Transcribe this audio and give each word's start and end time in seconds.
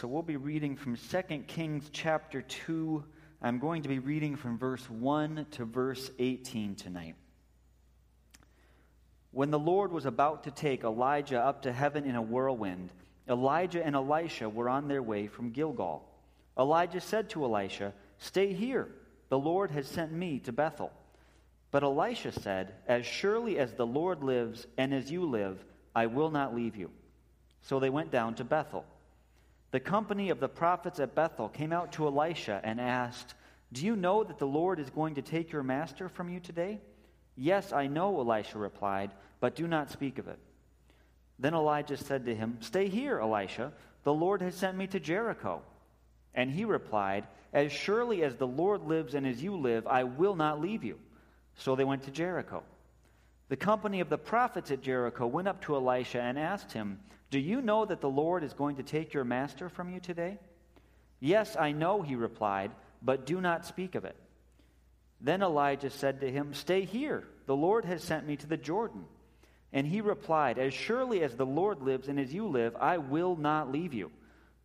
So 0.00 0.06
we'll 0.06 0.22
be 0.22 0.36
reading 0.36 0.76
from 0.76 0.96
2 0.96 1.22
Kings 1.48 1.90
chapter 1.92 2.40
2. 2.40 3.02
I'm 3.42 3.58
going 3.58 3.82
to 3.82 3.88
be 3.88 3.98
reading 3.98 4.36
from 4.36 4.56
verse 4.56 4.88
1 4.88 5.46
to 5.50 5.64
verse 5.64 6.12
18 6.20 6.76
tonight. 6.76 7.16
When 9.32 9.50
the 9.50 9.58
Lord 9.58 9.90
was 9.90 10.06
about 10.06 10.44
to 10.44 10.52
take 10.52 10.84
Elijah 10.84 11.44
up 11.44 11.62
to 11.62 11.72
heaven 11.72 12.04
in 12.04 12.14
a 12.14 12.22
whirlwind, 12.22 12.92
Elijah 13.28 13.84
and 13.84 13.96
Elisha 13.96 14.48
were 14.48 14.68
on 14.68 14.86
their 14.86 15.02
way 15.02 15.26
from 15.26 15.50
Gilgal. 15.50 16.08
Elijah 16.56 17.00
said 17.00 17.28
to 17.30 17.42
Elisha, 17.42 17.92
Stay 18.18 18.52
here. 18.52 18.86
The 19.30 19.38
Lord 19.40 19.72
has 19.72 19.88
sent 19.88 20.12
me 20.12 20.38
to 20.44 20.52
Bethel. 20.52 20.92
But 21.72 21.82
Elisha 21.82 22.30
said, 22.30 22.72
As 22.86 23.04
surely 23.04 23.58
as 23.58 23.72
the 23.72 23.84
Lord 23.84 24.22
lives 24.22 24.64
and 24.76 24.94
as 24.94 25.10
you 25.10 25.28
live, 25.28 25.64
I 25.92 26.06
will 26.06 26.30
not 26.30 26.54
leave 26.54 26.76
you. 26.76 26.92
So 27.62 27.80
they 27.80 27.90
went 27.90 28.12
down 28.12 28.36
to 28.36 28.44
Bethel. 28.44 28.84
The 29.70 29.80
company 29.80 30.30
of 30.30 30.40
the 30.40 30.48
prophets 30.48 30.98
at 30.98 31.14
Bethel 31.14 31.48
came 31.48 31.72
out 31.72 31.92
to 31.92 32.06
Elisha 32.06 32.60
and 32.64 32.80
asked, 32.80 33.34
Do 33.72 33.84
you 33.84 33.96
know 33.96 34.24
that 34.24 34.38
the 34.38 34.46
Lord 34.46 34.80
is 34.80 34.88
going 34.90 35.16
to 35.16 35.22
take 35.22 35.52
your 35.52 35.62
master 35.62 36.08
from 36.08 36.30
you 36.30 36.40
today? 36.40 36.80
Yes, 37.36 37.72
I 37.72 37.86
know, 37.86 38.18
Elisha 38.18 38.58
replied, 38.58 39.10
but 39.40 39.54
do 39.54 39.68
not 39.68 39.90
speak 39.90 40.18
of 40.18 40.26
it. 40.26 40.38
Then 41.38 41.54
Elijah 41.54 41.96
said 41.96 42.24
to 42.24 42.34
him, 42.34 42.58
Stay 42.60 42.88
here, 42.88 43.20
Elisha. 43.20 43.72
The 44.04 44.12
Lord 44.12 44.42
has 44.42 44.54
sent 44.54 44.76
me 44.76 44.86
to 44.88 45.00
Jericho. 45.00 45.62
And 46.34 46.50
he 46.50 46.64
replied, 46.64 47.26
As 47.52 47.70
surely 47.70 48.22
as 48.22 48.36
the 48.36 48.46
Lord 48.46 48.82
lives 48.82 49.14
and 49.14 49.26
as 49.26 49.42
you 49.42 49.56
live, 49.56 49.86
I 49.86 50.04
will 50.04 50.34
not 50.34 50.60
leave 50.60 50.82
you. 50.82 50.98
So 51.56 51.76
they 51.76 51.84
went 51.84 52.04
to 52.04 52.10
Jericho. 52.10 52.62
The 53.48 53.56
company 53.56 54.00
of 54.00 54.10
the 54.10 54.18
prophets 54.18 54.70
at 54.70 54.82
Jericho 54.82 55.26
went 55.26 55.48
up 55.48 55.62
to 55.62 55.74
Elisha 55.74 56.20
and 56.20 56.38
asked 56.38 56.72
him, 56.72 57.00
Do 57.30 57.38
you 57.38 57.62
know 57.62 57.84
that 57.84 58.00
the 58.00 58.10
Lord 58.10 58.44
is 58.44 58.52
going 58.52 58.76
to 58.76 58.82
take 58.82 59.14
your 59.14 59.24
master 59.24 59.68
from 59.68 59.92
you 59.92 60.00
today? 60.00 60.38
Yes, 61.20 61.56
I 61.58 61.72
know, 61.72 62.02
he 62.02 62.14
replied, 62.14 62.70
but 63.02 63.26
do 63.26 63.40
not 63.40 63.66
speak 63.66 63.94
of 63.94 64.04
it. 64.04 64.16
Then 65.20 65.42
Elijah 65.42 65.90
said 65.90 66.20
to 66.20 66.30
him, 66.30 66.54
Stay 66.54 66.84
here. 66.84 67.24
The 67.46 67.56
Lord 67.56 67.84
has 67.86 68.04
sent 68.04 68.26
me 68.26 68.36
to 68.36 68.46
the 68.46 68.56
Jordan. 68.56 69.04
And 69.72 69.86
he 69.86 70.00
replied, 70.00 70.58
As 70.58 70.72
surely 70.72 71.22
as 71.22 71.34
the 71.34 71.46
Lord 71.46 71.82
lives 71.82 72.08
and 72.08 72.20
as 72.20 72.32
you 72.32 72.46
live, 72.46 72.76
I 72.76 72.98
will 72.98 73.36
not 73.36 73.72
leave 73.72 73.94
you. 73.94 74.10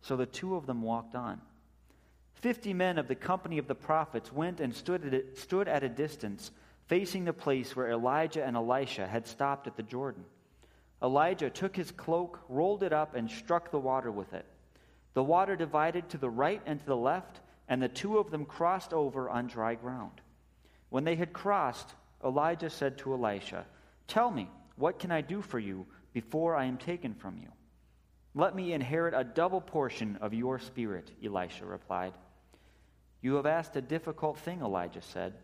So 0.02 0.16
the 0.16 0.26
two 0.26 0.54
of 0.54 0.66
them 0.66 0.82
walked 0.82 1.14
on. 1.14 1.40
Fifty 2.34 2.74
men 2.74 2.98
of 2.98 3.08
the 3.08 3.14
company 3.14 3.58
of 3.58 3.66
the 3.66 3.74
prophets 3.74 4.30
went 4.32 4.60
and 4.60 4.74
stood 4.74 5.06
at 5.06 5.14
a, 5.14 5.36
stood 5.36 5.66
at 5.66 5.82
a 5.82 5.88
distance, 5.88 6.50
facing 6.86 7.24
the 7.24 7.32
place 7.32 7.74
where 7.74 7.90
Elijah 7.90 8.44
and 8.44 8.56
Elisha 8.56 9.06
had 9.06 9.26
stopped 9.26 9.66
at 9.66 9.76
the 9.76 9.82
Jordan. 9.82 10.24
Elijah 11.02 11.50
took 11.50 11.76
his 11.76 11.90
cloak, 11.90 12.40
rolled 12.48 12.82
it 12.82 12.92
up, 12.92 13.14
and 13.14 13.30
struck 13.30 13.70
the 13.70 13.78
water 13.78 14.10
with 14.10 14.32
it. 14.32 14.46
The 15.14 15.22
water 15.22 15.56
divided 15.56 16.08
to 16.10 16.18
the 16.18 16.30
right 16.30 16.62
and 16.66 16.80
to 16.80 16.86
the 16.86 16.96
left, 16.96 17.40
and 17.68 17.82
the 17.82 17.88
two 17.88 18.18
of 18.18 18.30
them 18.30 18.44
crossed 18.44 18.92
over 18.92 19.30
on 19.30 19.46
dry 19.46 19.74
ground. 19.74 20.20
When 20.90 21.04
they 21.04 21.16
had 21.16 21.32
crossed, 21.32 21.94
Elijah 22.22 22.70
said 22.70 22.98
to 22.98 23.12
Elisha, 23.12 23.66
Tell 24.06 24.30
me, 24.30 24.50
what 24.76 24.98
can 24.98 25.10
I 25.10 25.20
do 25.20 25.40
for 25.40 25.58
you 25.58 25.86
before 26.12 26.56
I 26.56 26.64
am 26.66 26.78
taken 26.78 27.14
from 27.14 27.38
you? 27.38 27.48
Let 28.34 28.56
me 28.56 28.72
inherit 28.72 29.14
a 29.14 29.24
double 29.24 29.60
portion 29.60 30.18
of 30.20 30.34
your 30.34 30.58
spirit, 30.58 31.10
Elisha 31.24 31.64
replied. 31.64 32.14
You 33.20 33.36
have 33.36 33.46
asked 33.46 33.76
a 33.76 33.80
difficult 33.80 34.38
thing, 34.38 34.60
Elijah 34.60 35.02
said. 35.02 35.34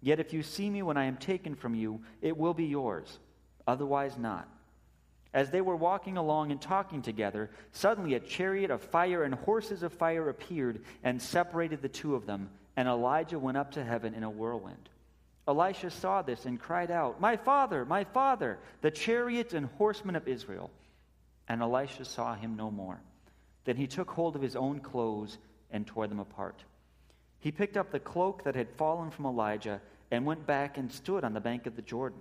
Yet 0.00 0.20
if 0.20 0.32
you 0.32 0.42
see 0.42 0.70
me 0.70 0.82
when 0.82 0.96
I 0.96 1.04
am 1.04 1.16
taken 1.16 1.54
from 1.54 1.74
you, 1.74 2.00
it 2.22 2.36
will 2.36 2.54
be 2.54 2.64
yours, 2.64 3.18
otherwise 3.66 4.16
not. 4.16 4.48
As 5.32 5.50
they 5.50 5.60
were 5.60 5.76
walking 5.76 6.16
along 6.16 6.50
and 6.50 6.60
talking 6.60 7.02
together, 7.02 7.50
suddenly 7.72 8.14
a 8.14 8.20
chariot 8.20 8.70
of 8.70 8.82
fire 8.82 9.22
and 9.22 9.34
horses 9.34 9.82
of 9.82 9.92
fire 9.92 10.28
appeared 10.28 10.82
and 11.04 11.22
separated 11.22 11.82
the 11.82 11.88
two 11.88 12.14
of 12.14 12.26
them, 12.26 12.50
and 12.76 12.88
Elijah 12.88 13.38
went 13.38 13.56
up 13.56 13.72
to 13.72 13.84
heaven 13.84 14.14
in 14.14 14.24
a 14.24 14.30
whirlwind. 14.30 14.88
Elisha 15.46 15.90
saw 15.90 16.22
this 16.22 16.46
and 16.46 16.60
cried 16.60 16.90
out, 16.90 17.20
My 17.20 17.36
father, 17.36 17.84
my 17.84 18.04
father, 18.04 18.58
the 18.80 18.90
chariots 18.90 19.54
and 19.54 19.66
horsemen 19.78 20.16
of 20.16 20.28
Israel. 20.28 20.70
And 21.48 21.62
Elisha 21.62 22.04
saw 22.04 22.34
him 22.34 22.56
no 22.56 22.70
more. 22.70 23.00
Then 23.64 23.76
he 23.76 23.86
took 23.86 24.10
hold 24.10 24.36
of 24.36 24.42
his 24.42 24.56
own 24.56 24.80
clothes 24.80 25.38
and 25.70 25.86
tore 25.86 26.06
them 26.06 26.20
apart. 26.20 26.62
He 27.40 27.50
picked 27.50 27.76
up 27.76 27.90
the 27.90 27.98
cloak 27.98 28.44
that 28.44 28.54
had 28.54 28.70
fallen 28.76 29.10
from 29.10 29.26
Elijah 29.26 29.80
and 30.10 30.24
went 30.24 30.46
back 30.46 30.78
and 30.78 30.92
stood 30.92 31.24
on 31.24 31.32
the 31.32 31.40
bank 31.40 31.66
of 31.66 31.76
the 31.76 31.82
Jordan. 31.82 32.20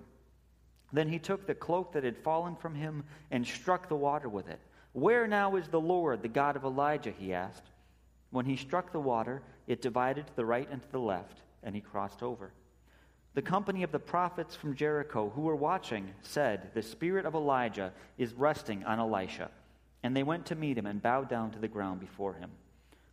Then 0.92 1.10
he 1.10 1.20
took 1.20 1.46
the 1.46 1.56
cloak 1.56 1.94
that 1.94 2.04
had 2.04 2.18
fallen 2.18 2.56
from 2.56 2.74
him 2.74 3.04
and 3.30 3.46
struck 3.46 3.90
the 3.90 3.96
water 3.96 4.30
with 4.30 4.48
it. 4.50 4.60
Where 4.94 5.28
now 5.28 5.56
is 5.56 5.68
the 5.68 5.80
Lord, 5.80 6.22
the 6.22 6.30
God 6.30 6.56
of 6.56 6.64
Elijah? 6.64 7.12
he 7.12 7.34
asked. 7.34 7.70
When 8.32 8.46
he 8.46 8.56
struck 8.56 8.92
the 8.92 9.00
water, 9.00 9.42
it 9.68 9.82
divided 9.82 10.28
to 10.28 10.36
the 10.36 10.46
right 10.46 10.68
and 10.72 10.82
to 10.82 10.92
the 10.92 11.00
left, 11.00 11.42
and 11.64 11.76
he 11.76 11.82
crossed 11.82 12.24
over. 12.24 12.52
The 13.36 13.42
company 13.42 13.84
of 13.84 13.92
the 13.92 14.00
prophets 14.00 14.56
from 14.56 14.76
Jericho 14.76 15.30
who 15.30 15.42
were 15.42 15.56
watching 15.56 16.12
said, 16.22 16.72
The 16.74 16.82
spirit 16.82 17.26
of 17.26 17.36
Elijah 17.36 17.94
is 18.18 18.34
resting 18.34 18.84
on 18.86 19.00
Elisha. 19.00 19.52
And 20.02 20.16
they 20.16 20.24
went 20.24 20.46
to 20.48 20.56
meet 20.56 20.78
him 20.78 20.86
and 20.86 21.02
bowed 21.02 21.30
down 21.30 21.52
to 21.52 21.60
the 21.60 21.68
ground 21.68 22.00
before 22.00 22.34
him. 22.34 22.50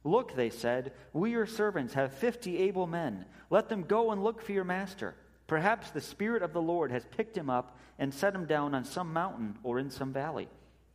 Look, 0.07 0.37
they 0.37 0.51
said, 0.51 0.93
we 1.13 1.33
your 1.33 1.47
servants 1.47 1.95
have 1.95 2.15
fifty 2.15 2.59
able 2.59 2.87
men. 2.87 3.25
Let 3.51 3.69
them 3.69 3.83
go 3.83 4.13
and 4.13 4.23
look 4.23 4.41
for 4.41 4.53
your 4.53 4.63
master. 4.63 5.17
Perhaps 5.49 5.91
the 5.91 6.01
Spirit 6.01 6.45
of 6.45 6.53
the 6.53 6.63
Lord 6.63 6.93
has 6.93 7.05
picked 7.17 7.37
him 7.37 7.51
up 7.51 7.77
and 7.99 8.15
set 8.15 8.33
him 8.33 8.47
down 8.47 8.73
on 8.73 8.85
some 8.85 9.13
mountain 9.13 9.59
or 9.65 9.81
in 9.81 9.91
some 9.91 10.13
valley. 10.13 10.49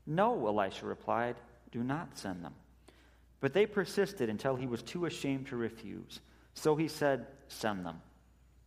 No, 0.07 0.47
Elisha 0.47 0.85
replied, 0.85 1.35
do 1.73 1.83
not 1.83 2.17
send 2.17 2.43
them. 2.43 2.53
But 3.41 3.53
they 3.53 3.65
persisted 3.65 4.29
until 4.29 4.55
he 4.55 4.65
was 4.65 4.81
too 4.81 5.05
ashamed 5.05 5.47
to 5.47 5.57
refuse. 5.57 6.21
So 6.53 6.77
he 6.77 6.87
said, 6.87 7.27
Send 7.49 7.85
them. 7.85 8.01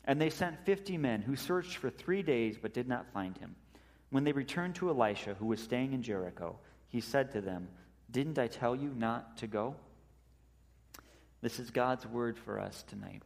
And 0.05 0.21
they 0.21 0.29
sent 0.29 0.67
fifty 0.67 0.99
men 0.99 1.23
who 1.23 1.37
searched 1.37 1.79
for 1.79 1.89
three 1.89 2.23
days 2.23 2.59
but 2.61 2.75
did 2.75 2.87
not 2.87 3.11
find 3.15 3.39
him. 3.39 3.57
When 4.11 4.25
they 4.25 4.33
returned 4.33 4.75
to 4.75 4.91
Elisha, 4.91 5.37
who 5.39 5.47
was 5.47 5.61
staying 5.61 5.95
in 5.95 6.03
Jericho, 6.03 6.59
he 6.89 7.01
said 7.01 7.33
to 7.33 7.41
them, 7.41 7.69
Didn't 8.11 8.39
I 8.39 8.47
tell 8.47 8.77
you 8.77 8.93
not 8.95 9.39
to 9.39 9.47
go? 9.47 9.77
This 11.45 11.59
is 11.59 11.71
God's 11.71 12.07
word 12.07 12.39
for 12.39 12.59
us 12.59 12.83
tonight. 12.89 13.21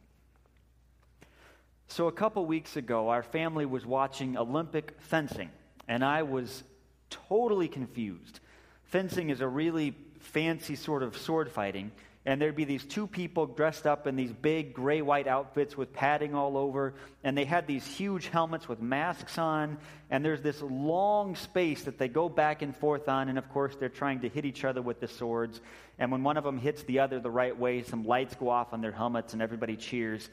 So, 1.87 2.09
a 2.09 2.11
couple 2.11 2.45
weeks 2.45 2.75
ago, 2.75 3.07
our 3.07 3.23
family 3.23 3.65
was 3.65 3.85
watching 3.85 4.35
Olympic 4.35 4.93
fencing, 4.99 5.49
and 5.87 6.03
I 6.03 6.23
was 6.23 6.63
totally 7.09 7.69
confused. 7.69 8.41
Fencing 8.83 9.29
is 9.29 9.39
a 9.39 9.47
really 9.47 9.95
fancy 10.19 10.75
sort 10.75 11.01
of 11.01 11.15
sword 11.15 11.49
fighting 11.49 11.93
and 12.29 12.39
there'd 12.39 12.55
be 12.55 12.63
these 12.63 12.85
two 12.85 13.07
people 13.07 13.47
dressed 13.47 13.87
up 13.87 14.05
in 14.05 14.15
these 14.15 14.31
big 14.31 14.71
gray 14.71 15.01
white 15.01 15.25
outfits 15.25 15.75
with 15.75 15.91
padding 15.91 16.35
all 16.35 16.57
over, 16.57 16.93
and 17.23 17.35
they 17.35 17.43
had 17.43 17.65
these 17.65 17.83
huge 17.83 18.27
helmets 18.27 18.69
with 18.69 18.79
masks 18.79 19.39
on, 19.39 19.79
and 20.11 20.23
there's 20.23 20.43
this 20.43 20.61
long 20.61 21.35
space 21.35 21.85
that 21.85 21.97
they 21.97 22.07
go 22.07 22.29
back 22.29 22.61
and 22.61 22.75
forth 22.75 23.09
on, 23.09 23.29
and 23.29 23.39
of 23.39 23.49
course 23.49 23.75
they're 23.79 23.89
trying 23.89 24.19
to 24.19 24.29
hit 24.29 24.45
each 24.45 24.63
other 24.63 24.79
with 24.79 24.99
the 24.99 25.07
swords. 25.07 25.59
And 25.97 26.11
when 26.11 26.21
one 26.21 26.37
of 26.37 26.43
them 26.43 26.59
hits 26.59 26.83
the 26.83 26.99
other 26.99 27.19
the 27.19 27.31
right 27.31 27.57
way, 27.57 27.81
some 27.81 28.05
lights 28.05 28.35
go 28.35 28.49
off 28.49 28.73
on 28.73 28.81
their 28.81 28.91
helmets, 28.91 29.33
and 29.33 29.41
everybody 29.41 29.75
cheers. 29.75 30.29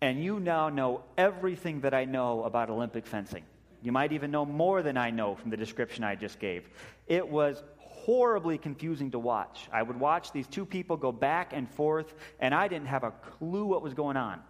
And 0.00 0.22
you 0.22 0.38
now 0.38 0.68
know 0.68 1.02
everything 1.18 1.80
that 1.80 1.92
I 1.92 2.04
know 2.04 2.44
about 2.44 2.70
Olympic 2.70 3.04
fencing. 3.04 3.42
You 3.82 3.90
might 3.90 4.12
even 4.12 4.30
know 4.30 4.46
more 4.46 4.80
than 4.80 4.96
I 4.96 5.10
know 5.10 5.34
from 5.34 5.50
the 5.50 5.56
description 5.56 6.04
I 6.04 6.14
just 6.14 6.38
gave. 6.38 6.68
It 7.08 7.28
was 7.28 7.60
horribly 8.04 8.58
confusing 8.58 9.10
to 9.12 9.18
watch. 9.18 9.68
I 9.72 9.82
would 9.82 9.98
watch 9.98 10.32
these 10.32 10.46
two 10.46 10.66
people 10.66 10.96
go 10.96 11.12
back 11.12 11.52
and 11.52 11.70
forth, 11.70 12.14
and 12.40 12.54
I 12.54 12.68
didn't 12.68 12.88
have 12.88 13.04
a 13.04 13.10
clue 13.10 13.64
what 13.64 13.82
was 13.82 13.94
going 13.94 14.16
on. 14.16 14.40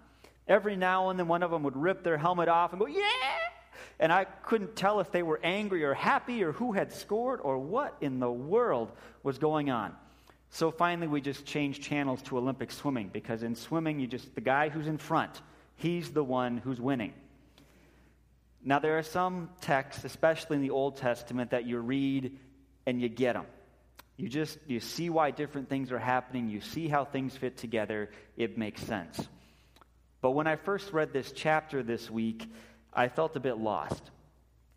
Every 0.49 0.75
now 0.75 1.11
and 1.11 1.19
then, 1.19 1.29
one 1.29 1.43
of 1.43 1.51
them 1.51 1.63
would 1.63 1.77
rip 1.77 2.03
their 2.03 2.19
helmet 2.19 2.49
off 2.49 2.73
and 2.73 2.81
go, 2.81 2.87
Yeah! 2.87 3.03
And 4.01 4.13
I 4.13 4.25
couldn't 4.25 4.75
tell 4.75 5.01
if 5.01 5.13
they 5.13 5.23
were 5.23 5.39
angry 5.43 5.85
or 5.85 5.95
happy 5.95 6.43
or 6.43 6.53
who 6.53 6.73
had 6.73 6.93
scored 6.93 7.41
or 7.43 7.59
what 7.59 7.97
in 8.01 8.19
the 8.19 8.31
world 8.31 8.91
was 9.23 9.39
going 9.39 9.71
on. 9.71 9.95
So 10.51 10.71
finally, 10.71 11.07
we 11.07 11.21
just 11.21 11.47
changed 11.47 11.83
channels 11.83 12.21
to 12.23 12.37
Olympic 12.37 12.73
swimming 12.73 13.11
because 13.13 13.43
in 13.43 13.55
swimming, 13.55 14.01
you 14.01 14.07
just, 14.07 14.35
the 14.35 14.41
guy 14.41 14.69
who's 14.69 14.87
in 14.87 14.99
front, 14.99 15.41
he's 15.77 16.11
the 16.11 16.25
one 16.25 16.59
who's 16.59 16.81
winning. 16.81 17.13
Now, 18.65 18.79
there 18.79 18.99
are 18.99 19.03
some 19.03 19.51
texts, 19.61 20.05
especially 20.05 20.57
in 20.57 20.63
the 20.63 20.71
Old 20.71 20.97
Testament, 20.97 21.51
that 21.51 21.65
you 21.65 21.79
read 21.79 22.39
and 22.87 23.01
you 23.01 23.09
get 23.09 23.35
them. 23.35 23.47
You 24.17 24.29
just 24.29 24.59
you 24.67 24.81
see 24.81 25.11
why 25.11 25.31
different 25.31 25.69
things 25.69 25.91
are 25.91 25.99
happening, 25.99 26.49
you 26.49 26.61
see 26.61 26.89
how 26.89 27.05
things 27.05 27.37
fit 27.37 27.57
together, 27.57 28.11
it 28.37 28.59
makes 28.59 28.83
sense. 28.83 29.27
But 30.21 30.31
when 30.33 30.47
I 30.47 30.57
first 30.57 30.93
read 30.93 31.13
this 31.13 31.33
chapter 31.33 31.83
this 31.83 32.11
week, 32.11 32.49
I 32.93 33.09
felt 33.09 33.35
a 33.37 33.41
bit 33.41 33.59
lost. 33.59 34.03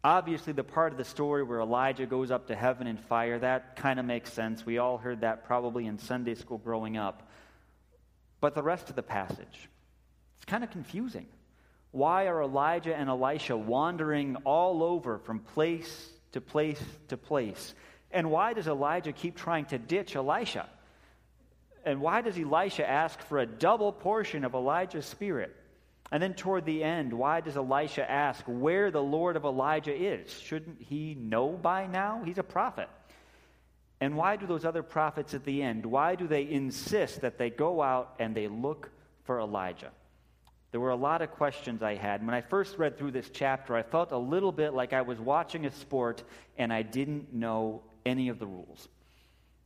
Obviously, 0.04 0.54
the 0.54 0.63
part 0.63 0.92
of 0.92 0.98
the 0.98 1.04
story 1.04 1.44
where 1.44 1.60
Elijah 1.60 2.06
goes 2.06 2.31
up 2.31 2.48
to 2.48 2.56
heaven 2.56 2.88
in 2.88 2.98
fire, 2.98 3.40
that 3.40 3.75
kind 3.75 4.00
of 4.00 4.06
makes 4.06 4.31
sense. 4.31 4.66
We 4.66 4.78
all 4.78 4.98
heard 4.98 5.22
that 5.22 5.46
probably 5.46 5.86
in 5.88 5.98
Sunday 5.98 6.36
school 6.36 6.60
growing 6.60 6.96
up. 6.96 7.28
But 8.40 8.54
the 8.54 8.63
rest 8.63 8.90
of 8.90 8.96
the 8.96 9.04
passage, 9.04 9.69
it's 10.38 10.46
kind 10.46 10.63
of 10.63 10.69
confusing. 10.69 11.25
Why 11.92 12.28
are 12.28 12.42
Elijah 12.42 12.96
and 12.96 13.10
Elisha 13.10 13.58
wandering 13.58 14.36
all 14.44 14.84
over 14.84 15.18
from 15.18 15.40
place 15.40 16.10
to 16.34 16.42
place 16.42 16.84
to 17.08 17.18
place? 17.18 17.74
And 18.12 18.31
why 18.31 18.54
does 18.54 18.68
Elijah 18.68 19.12
keep 19.12 19.36
trying 19.36 19.66
to 19.66 19.78
ditch 19.78 20.16
Elisha? 20.16 20.68
and 21.86 22.02
why 22.02 22.22
does 22.22 22.38
Elisha 22.38 22.88
ask 22.88 23.22
for 23.22 23.38
a 23.38 23.46
double 23.46 23.92
portion 23.92 24.44
of 24.44 24.56
Elijah's 24.56 25.06
spirit? 25.06 25.56
And 26.12 26.22
then 26.22 26.34
toward 26.34 26.66
the 26.66 26.84
end, 26.84 27.13
why 27.13 27.42
does 27.42 27.56
Elisha 27.56 28.10
ask 28.10 28.44
where 28.48 28.90
the 28.92 29.02
Lord 29.02 29.36
of 29.36 29.46
Elijah 29.46 29.96
is? 29.96 30.31
Shouldn't 30.40 30.81
he 30.81 31.16
know 31.16 31.50
by 31.50 31.86
now? 31.86 32.22
He's 32.25 32.40
a 32.40 32.44
prophet. 32.44 32.90
And 34.02 34.18
why 34.18 34.36
do 34.36 34.46
those 34.46 34.66
other 34.66 34.84
prophets 34.84 35.34
at 35.34 35.46
the 35.46 35.62
end, 35.62 35.86
why 35.86 36.16
do 36.16 36.28
they 36.28 36.50
insist 36.50 37.22
that 37.22 37.38
they 37.38 37.50
go 37.50 37.81
out 37.81 38.16
and 38.19 38.36
they 38.36 38.48
look 38.48 38.90
for 39.24 39.40
Elijah? 39.40 39.92
There 40.72 40.81
were 40.81 40.90
a 40.90 40.96
lot 40.96 41.22
of 41.22 41.31
questions 41.31 41.81
I 41.81 41.96
had. 41.96 42.25
When 42.25 42.36
I 42.36 42.42
first 42.42 42.78
read 42.78 42.98
through 42.98 43.12
this 43.12 43.30
chapter, 43.30 43.75
I 43.75 43.84
felt 43.84 44.12
a 44.12 44.18
little 44.18 44.51
bit 44.51 44.74
like 44.74 44.92
I 44.92 45.01
was 45.01 45.19
watching 45.19 45.66
a 45.66 45.72
sport 45.72 46.24
and 46.58 46.74
I 46.74 46.81
didn't 46.81 47.34
know 47.34 47.84
any 48.06 48.30
of 48.30 48.40
the 48.40 48.46
rules. 48.46 48.88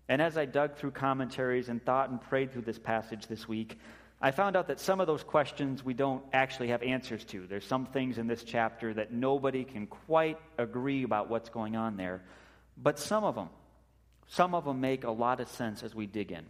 And 0.07 0.21
as 0.21 0.38
I 0.38 0.45
dug 0.45 0.75
through 0.75 0.91
commentaries 0.91 1.69
and 1.69 1.83
thought 1.83 2.09
and 2.09 2.19
prayed 2.19 2.51
through 2.51 2.63
this 2.63 2.80
passage 2.80 3.27
this 3.27 3.47
week, 3.47 3.77
I 4.21 4.31
found 4.31 4.57
out 4.57 4.68
that 4.68 4.80
some 4.80 5.00
of 5.00 5.07
those 5.07 5.24
questions 5.24 5.83
we 5.83 5.94
don't 5.94 6.24
actually 6.33 6.69
have 6.69 6.83
answers 6.83 7.24
to. 7.25 7.47
There's 7.47 7.65
some 7.65 7.86
things 7.86 8.18
in 8.18 8.27
this 8.27 8.44
chapter 8.44 8.94
that 8.95 9.13
nobody 9.13 9.63
can 9.63 9.88
quite 9.88 10.38
agree 10.57 11.03
about 11.03 11.30
what's 11.30 11.50
going 11.50 11.75
on 11.75 11.95
there. 11.95 12.21
But 12.75 13.00
some 13.00 13.24
of 13.24 13.36
them, 13.36 13.50
some 14.27 14.56
of 14.56 14.65
them 14.65 14.81
make 14.81 15.03
a 15.03 15.12
lot 15.12 15.39
of 15.39 15.47
sense 15.47 15.83
as 15.83 15.95
we 15.95 16.06
dig 16.06 16.31
in. 16.31 16.45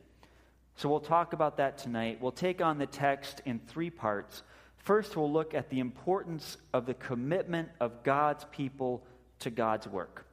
So 0.78 0.90
we'll 0.90 1.02
talk 1.02 1.34
about 1.34 1.58
that 1.58 1.78
tonight. 1.78 2.20
We'll 2.22 2.32
take 2.32 2.62
on 2.62 2.78
the 2.78 2.88
text 2.88 3.42
in 3.46 3.60
three 3.60 3.90
parts. 3.90 4.42
First, 4.78 5.18
we'll 5.18 5.32
look 5.32 5.54
at 5.54 5.70
the 5.70 5.80
importance 5.80 6.58
of 6.74 6.86
the 6.86 6.94
commitment 6.94 7.70
of 7.80 8.04
God's 8.04 8.46
people 8.46 9.04
to 9.40 9.50
God's 9.50 9.88
work. 9.88 10.26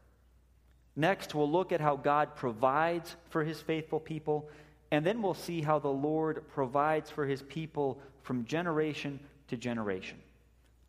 Next, 0.96 1.34
we'll 1.34 1.50
look 1.50 1.72
at 1.72 1.80
how 1.80 1.96
God 1.96 2.34
provides 2.34 3.14
for 3.28 3.44
his 3.44 3.60
faithful 3.60 4.00
people. 4.00 4.48
And 4.90 5.04
then 5.04 5.20
we'll 5.20 5.34
see 5.34 5.60
how 5.60 5.78
the 5.78 5.88
Lord 5.88 6.48
provides 6.48 7.10
for 7.10 7.26
his 7.26 7.42
people 7.42 8.00
from 8.22 8.46
generation 8.46 9.20
to 9.48 9.56
generation. 9.56 10.18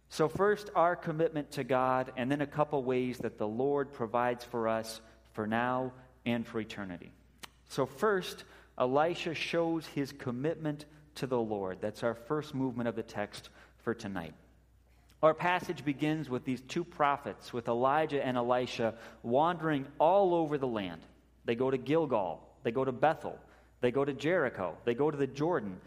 So, 0.10 0.30
first, 0.30 0.70
our 0.74 0.96
commitment 0.96 1.52
to 1.52 1.66
God, 1.66 2.14
and 2.16 2.32
then 2.32 2.40
a 2.40 2.48
couple 2.48 2.82
ways 2.84 3.18
that 3.20 3.38
the 3.38 3.48
Lord 3.48 3.92
provides 3.92 4.46
for 4.46 4.70
us 4.70 5.02
for 5.34 5.46
now 5.46 5.92
and 6.26 6.48
for 6.48 6.62
eternity. 6.62 7.12
So, 7.68 7.86
first, 7.86 8.46
Elisha 8.78 9.34
shows 9.34 9.86
his 9.88 10.14
commitment 10.14 10.86
to 11.16 11.28
the 11.28 11.40
Lord. 11.40 11.80
That's 11.82 12.04
our 12.04 12.16
first 12.16 12.56
movement 12.56 12.88
of 12.88 12.96
the 12.96 13.04
text 13.04 13.50
for 13.80 13.94
tonight. 13.94 14.34
Our 15.24 15.34
passage 15.34 15.84
begins 15.84 16.30
with 16.30 16.46
these 16.46 16.62
two 16.62 16.84
prophets, 16.84 17.52
with 17.52 17.68
Elijah 17.68 18.24
and 18.24 18.38
Elisha, 18.38 18.94
wandering 19.24 19.88
all 20.00 20.36
over 20.36 20.58
the 20.58 20.68
land. 20.68 21.02
They 21.46 21.56
go 21.56 21.72
to 21.72 21.78
Gilgal, 21.78 22.42
they 22.64 22.72
go 22.72 22.86
to 22.86 22.92
Bethel, 22.92 23.40
they 23.82 23.92
go 23.92 24.06
to 24.06 24.14
Jericho, 24.14 24.78
they 24.86 24.94
go 24.94 25.10
to 25.10 25.18
the 25.18 25.28
Jordan. 25.28 25.80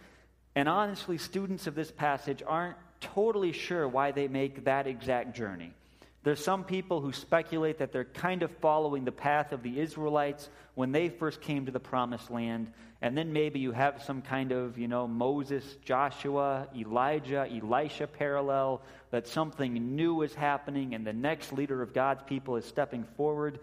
And 0.57 0.69
honestly, 0.69 1.17
students 1.17 1.69
of 1.69 1.77
this 1.77 1.93
passage 1.93 2.43
aren't 2.45 2.77
totally 3.01 3.53
sure 3.53 3.87
why 3.87 4.11
they 4.11 4.27
make 4.27 4.65
that 4.65 4.87
exact 4.87 5.37
journey. 5.37 5.73
There's 6.23 6.43
some 6.45 6.65
people 6.65 7.01
who 7.01 7.13
speculate 7.13 7.79
that 7.79 7.93
they're 7.93 8.05
kind 8.05 8.43
of 8.43 8.51
following 8.59 9.05
the 9.05 9.13
path 9.13 9.53
of 9.53 9.63
the 9.63 9.81
Israelites 9.81 10.51
when 10.75 10.93
they 10.93 11.09
first 11.09 11.41
came 11.41 11.65
to 11.65 11.73
the 11.73 11.81
promised 11.81 12.31
land. 12.31 12.71
And 13.01 13.17
then 13.17 13.33
maybe 13.33 13.59
you 13.61 13.73
have 13.73 14.03
some 14.03 14.21
kind 14.21 14.53
of, 14.53 14.77
you 14.77 14.87
know, 14.87 15.09
Moses, 15.09 15.65
Joshua, 15.83 16.69
Elijah, 16.77 17.49
Elisha 17.51 18.07
parallel, 18.07 18.83
that 19.11 19.27
something 19.27 19.97
new 19.97 20.21
is 20.21 20.35
happening 20.35 20.95
and 20.95 21.07
the 21.07 21.13
next 21.15 21.55
leader 21.55 21.81
of 21.81 21.95
God's 21.95 22.23
people 22.25 22.57
is 22.57 22.67
stepping 22.67 23.05
forward. 23.17 23.59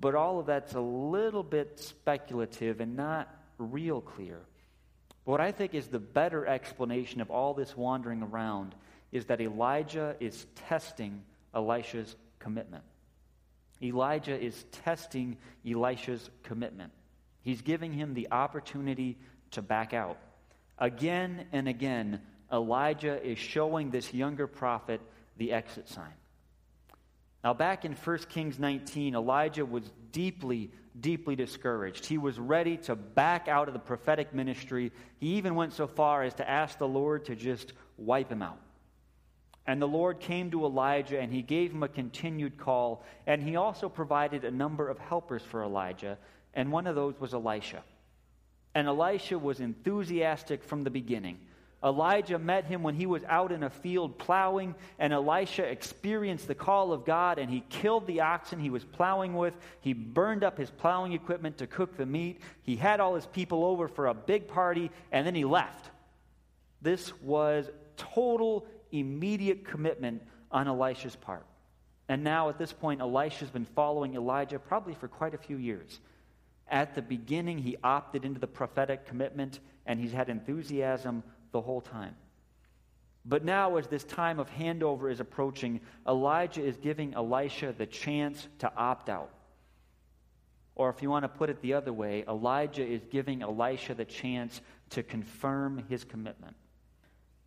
But 0.00 0.14
all 0.14 0.38
of 0.38 0.46
that's 0.46 0.74
a 0.74 0.80
little 0.80 1.42
bit 1.42 1.78
speculative 1.78 2.80
and 2.80 2.96
not 2.96 3.28
real 3.58 4.00
clear. 4.00 4.40
What 5.24 5.42
I 5.42 5.52
think 5.52 5.74
is 5.74 5.88
the 5.88 5.98
better 5.98 6.46
explanation 6.46 7.20
of 7.20 7.30
all 7.30 7.52
this 7.52 7.76
wandering 7.76 8.22
around 8.22 8.74
is 9.12 9.26
that 9.26 9.42
Elijah 9.42 10.16
is 10.20 10.46
testing 10.54 11.22
Elisha's 11.54 12.14
commitment. 12.38 12.84
Elijah 13.82 14.38
is 14.38 14.64
testing 14.72 15.36
Elisha's 15.68 16.30
commitment. 16.42 16.92
He's 17.42 17.62
giving 17.62 17.92
him 17.92 18.14
the 18.14 18.28
opportunity 18.30 19.16
to 19.52 19.62
back 19.62 19.94
out. 19.94 20.18
Again 20.78 21.46
and 21.52 21.68
again, 21.68 22.20
Elijah 22.52 23.22
is 23.24 23.38
showing 23.38 23.90
this 23.90 24.12
younger 24.12 24.46
prophet 24.46 25.00
the 25.36 25.52
exit 25.52 25.88
sign. 25.88 26.12
Now, 27.44 27.54
back 27.54 27.84
in 27.84 27.92
1 27.92 28.18
Kings 28.28 28.58
19, 28.58 29.14
Elijah 29.14 29.64
was 29.64 29.84
deeply, 30.10 30.70
deeply 31.00 31.36
discouraged. 31.36 32.04
He 32.04 32.18
was 32.18 32.38
ready 32.38 32.76
to 32.78 32.96
back 32.96 33.46
out 33.46 33.68
of 33.68 33.74
the 33.74 33.80
prophetic 33.80 34.34
ministry. 34.34 34.92
He 35.18 35.36
even 35.36 35.54
went 35.54 35.72
so 35.72 35.86
far 35.86 36.24
as 36.24 36.34
to 36.34 36.48
ask 36.48 36.78
the 36.78 36.88
Lord 36.88 37.26
to 37.26 37.36
just 37.36 37.72
wipe 37.96 38.30
him 38.30 38.42
out. 38.42 38.58
And 39.68 39.82
the 39.82 39.86
Lord 39.86 40.18
came 40.18 40.50
to 40.52 40.64
Elijah 40.64 41.20
and 41.20 41.30
he 41.30 41.42
gave 41.42 41.72
him 41.72 41.82
a 41.82 41.88
continued 41.88 42.56
call. 42.56 43.04
And 43.26 43.42
he 43.42 43.56
also 43.56 43.90
provided 43.90 44.44
a 44.44 44.50
number 44.50 44.88
of 44.88 44.98
helpers 44.98 45.42
for 45.42 45.62
Elijah. 45.62 46.16
And 46.54 46.72
one 46.72 46.86
of 46.86 46.94
those 46.94 47.20
was 47.20 47.34
Elisha. 47.34 47.84
And 48.74 48.88
Elisha 48.88 49.38
was 49.38 49.60
enthusiastic 49.60 50.64
from 50.64 50.84
the 50.84 50.90
beginning. 50.90 51.38
Elijah 51.84 52.38
met 52.38 52.64
him 52.64 52.82
when 52.82 52.94
he 52.94 53.04
was 53.04 53.22
out 53.24 53.52
in 53.52 53.62
a 53.62 53.70
field 53.70 54.18
plowing, 54.18 54.74
and 54.98 55.12
Elisha 55.12 55.62
experienced 55.62 56.48
the 56.48 56.54
call 56.54 56.92
of 56.92 57.04
God, 57.04 57.38
and 57.38 57.48
he 57.48 57.62
killed 57.68 58.06
the 58.08 58.22
oxen 58.22 58.58
he 58.58 58.70
was 58.70 58.84
plowing 58.84 59.34
with. 59.36 59.54
He 59.80 59.92
burned 59.92 60.42
up 60.42 60.58
his 60.58 60.70
plowing 60.70 61.12
equipment 61.12 61.58
to 61.58 61.68
cook 61.68 61.96
the 61.96 62.06
meat. 62.06 62.40
He 62.62 62.74
had 62.74 62.98
all 62.98 63.14
his 63.14 63.26
people 63.26 63.64
over 63.64 63.86
for 63.86 64.08
a 64.08 64.14
big 64.14 64.48
party, 64.48 64.90
and 65.12 65.24
then 65.24 65.36
he 65.36 65.44
left. 65.44 65.90
This 66.82 67.12
was 67.20 67.70
total 67.96 68.66
immediate 68.92 69.64
commitment 69.64 70.22
on 70.50 70.68
Elisha's 70.68 71.16
part. 71.16 71.46
And 72.08 72.24
now, 72.24 72.48
at 72.48 72.58
this 72.58 72.72
point, 72.72 73.00
Elisha's 73.00 73.50
been 73.50 73.66
following 73.66 74.14
Elijah 74.14 74.58
probably 74.58 74.94
for 74.94 75.08
quite 75.08 75.34
a 75.34 75.38
few 75.38 75.58
years. 75.58 76.00
At 76.66 76.94
the 76.94 77.02
beginning, 77.02 77.58
he 77.58 77.76
opted 77.84 78.24
into 78.24 78.40
the 78.40 78.46
prophetic 78.46 79.06
commitment, 79.06 79.60
and 79.86 80.00
he's 80.00 80.12
had 80.12 80.28
enthusiasm 80.28 81.22
the 81.52 81.60
whole 81.60 81.80
time. 81.80 82.14
But 83.24 83.44
now, 83.44 83.76
as 83.76 83.86
this 83.88 84.04
time 84.04 84.38
of 84.38 84.50
handover 84.50 85.12
is 85.12 85.20
approaching, 85.20 85.80
Elijah 86.06 86.64
is 86.64 86.78
giving 86.78 87.12
Elisha 87.12 87.74
the 87.76 87.86
chance 87.86 88.48
to 88.60 88.72
opt 88.74 89.10
out. 89.10 89.30
Or, 90.74 90.88
if 90.88 91.02
you 91.02 91.10
want 91.10 91.24
to 91.24 91.28
put 91.28 91.50
it 91.50 91.60
the 91.60 91.74
other 91.74 91.92
way, 91.92 92.24
Elijah 92.26 92.86
is 92.86 93.02
giving 93.10 93.42
Elisha 93.42 93.94
the 93.94 94.04
chance 94.04 94.62
to 94.90 95.02
confirm 95.02 95.84
his 95.88 96.04
commitment. 96.04 96.56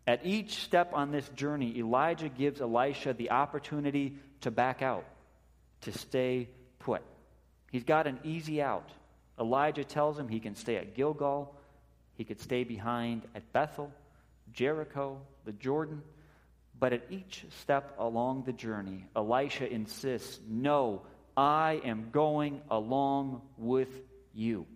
At 0.06 0.26
each 0.26 0.56
step 0.64 0.92
on 0.94 1.12
this 1.12 1.28
journey, 1.30 1.78
Elijah 1.78 2.28
gives 2.28 2.60
Elisha 2.60 3.12
the 3.12 3.30
opportunity 3.30 4.16
to 4.40 4.50
back 4.50 4.82
out, 4.82 5.04
to 5.82 5.92
stay 5.92 6.48
put. 6.80 7.02
He's 7.70 7.84
got 7.84 8.06
an 8.06 8.18
easy 8.24 8.60
out. 8.60 8.90
Elijah 9.38 9.84
tells 9.84 10.18
him 10.18 10.28
he 10.28 10.40
can 10.40 10.54
stay 10.54 10.76
at 10.76 10.94
Gilgal, 10.94 11.54
he 12.16 12.24
could 12.24 12.40
stay 12.40 12.64
behind 12.64 13.22
at 13.34 13.52
Bethel, 13.52 13.92
Jericho, 14.52 15.20
the 15.44 15.52
Jordan. 15.52 16.02
But 16.78 16.92
at 16.92 17.06
each 17.10 17.44
step 17.60 17.94
along 17.98 18.42
the 18.44 18.52
journey, 18.52 19.06
Elisha 19.14 19.72
insists, 19.72 20.40
No, 20.48 21.02
I 21.36 21.80
am 21.84 22.10
going 22.10 22.60
along 22.70 23.42
with 23.56 23.88
you. 24.34 24.66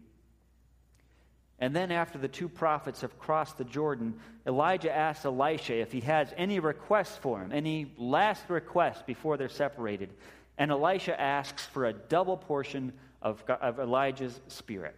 And 1.59 1.75
then, 1.75 1.91
after 1.91 2.19
the 2.19 2.29
two 2.29 2.49
prophets 2.49 3.01
have 3.01 3.19
crossed 3.19 3.57
the 3.57 3.65
Jordan, 3.65 4.15
Elijah 4.47 4.95
asks 4.95 5.25
Elisha 5.25 5.75
if 5.75 5.91
he 5.91 6.01
has 6.01 6.35
any 6.37 6.61
requests 6.61 7.17
for 7.17 7.41
him, 7.41 7.51
any 7.51 7.95
last 7.97 8.45
requests 8.49 9.03
before 9.03 9.39
they're 9.39 9.49
separated. 9.49 10.11
And 10.59 10.71
Elisha 10.71 11.19
asks 11.19 11.65
for 11.65 11.87
a 11.87 11.95
double 11.95 12.37
portion 12.37 12.93
of, 13.23 13.43
of 13.49 13.79
Elijah's 13.79 14.39
spirit. 14.49 14.95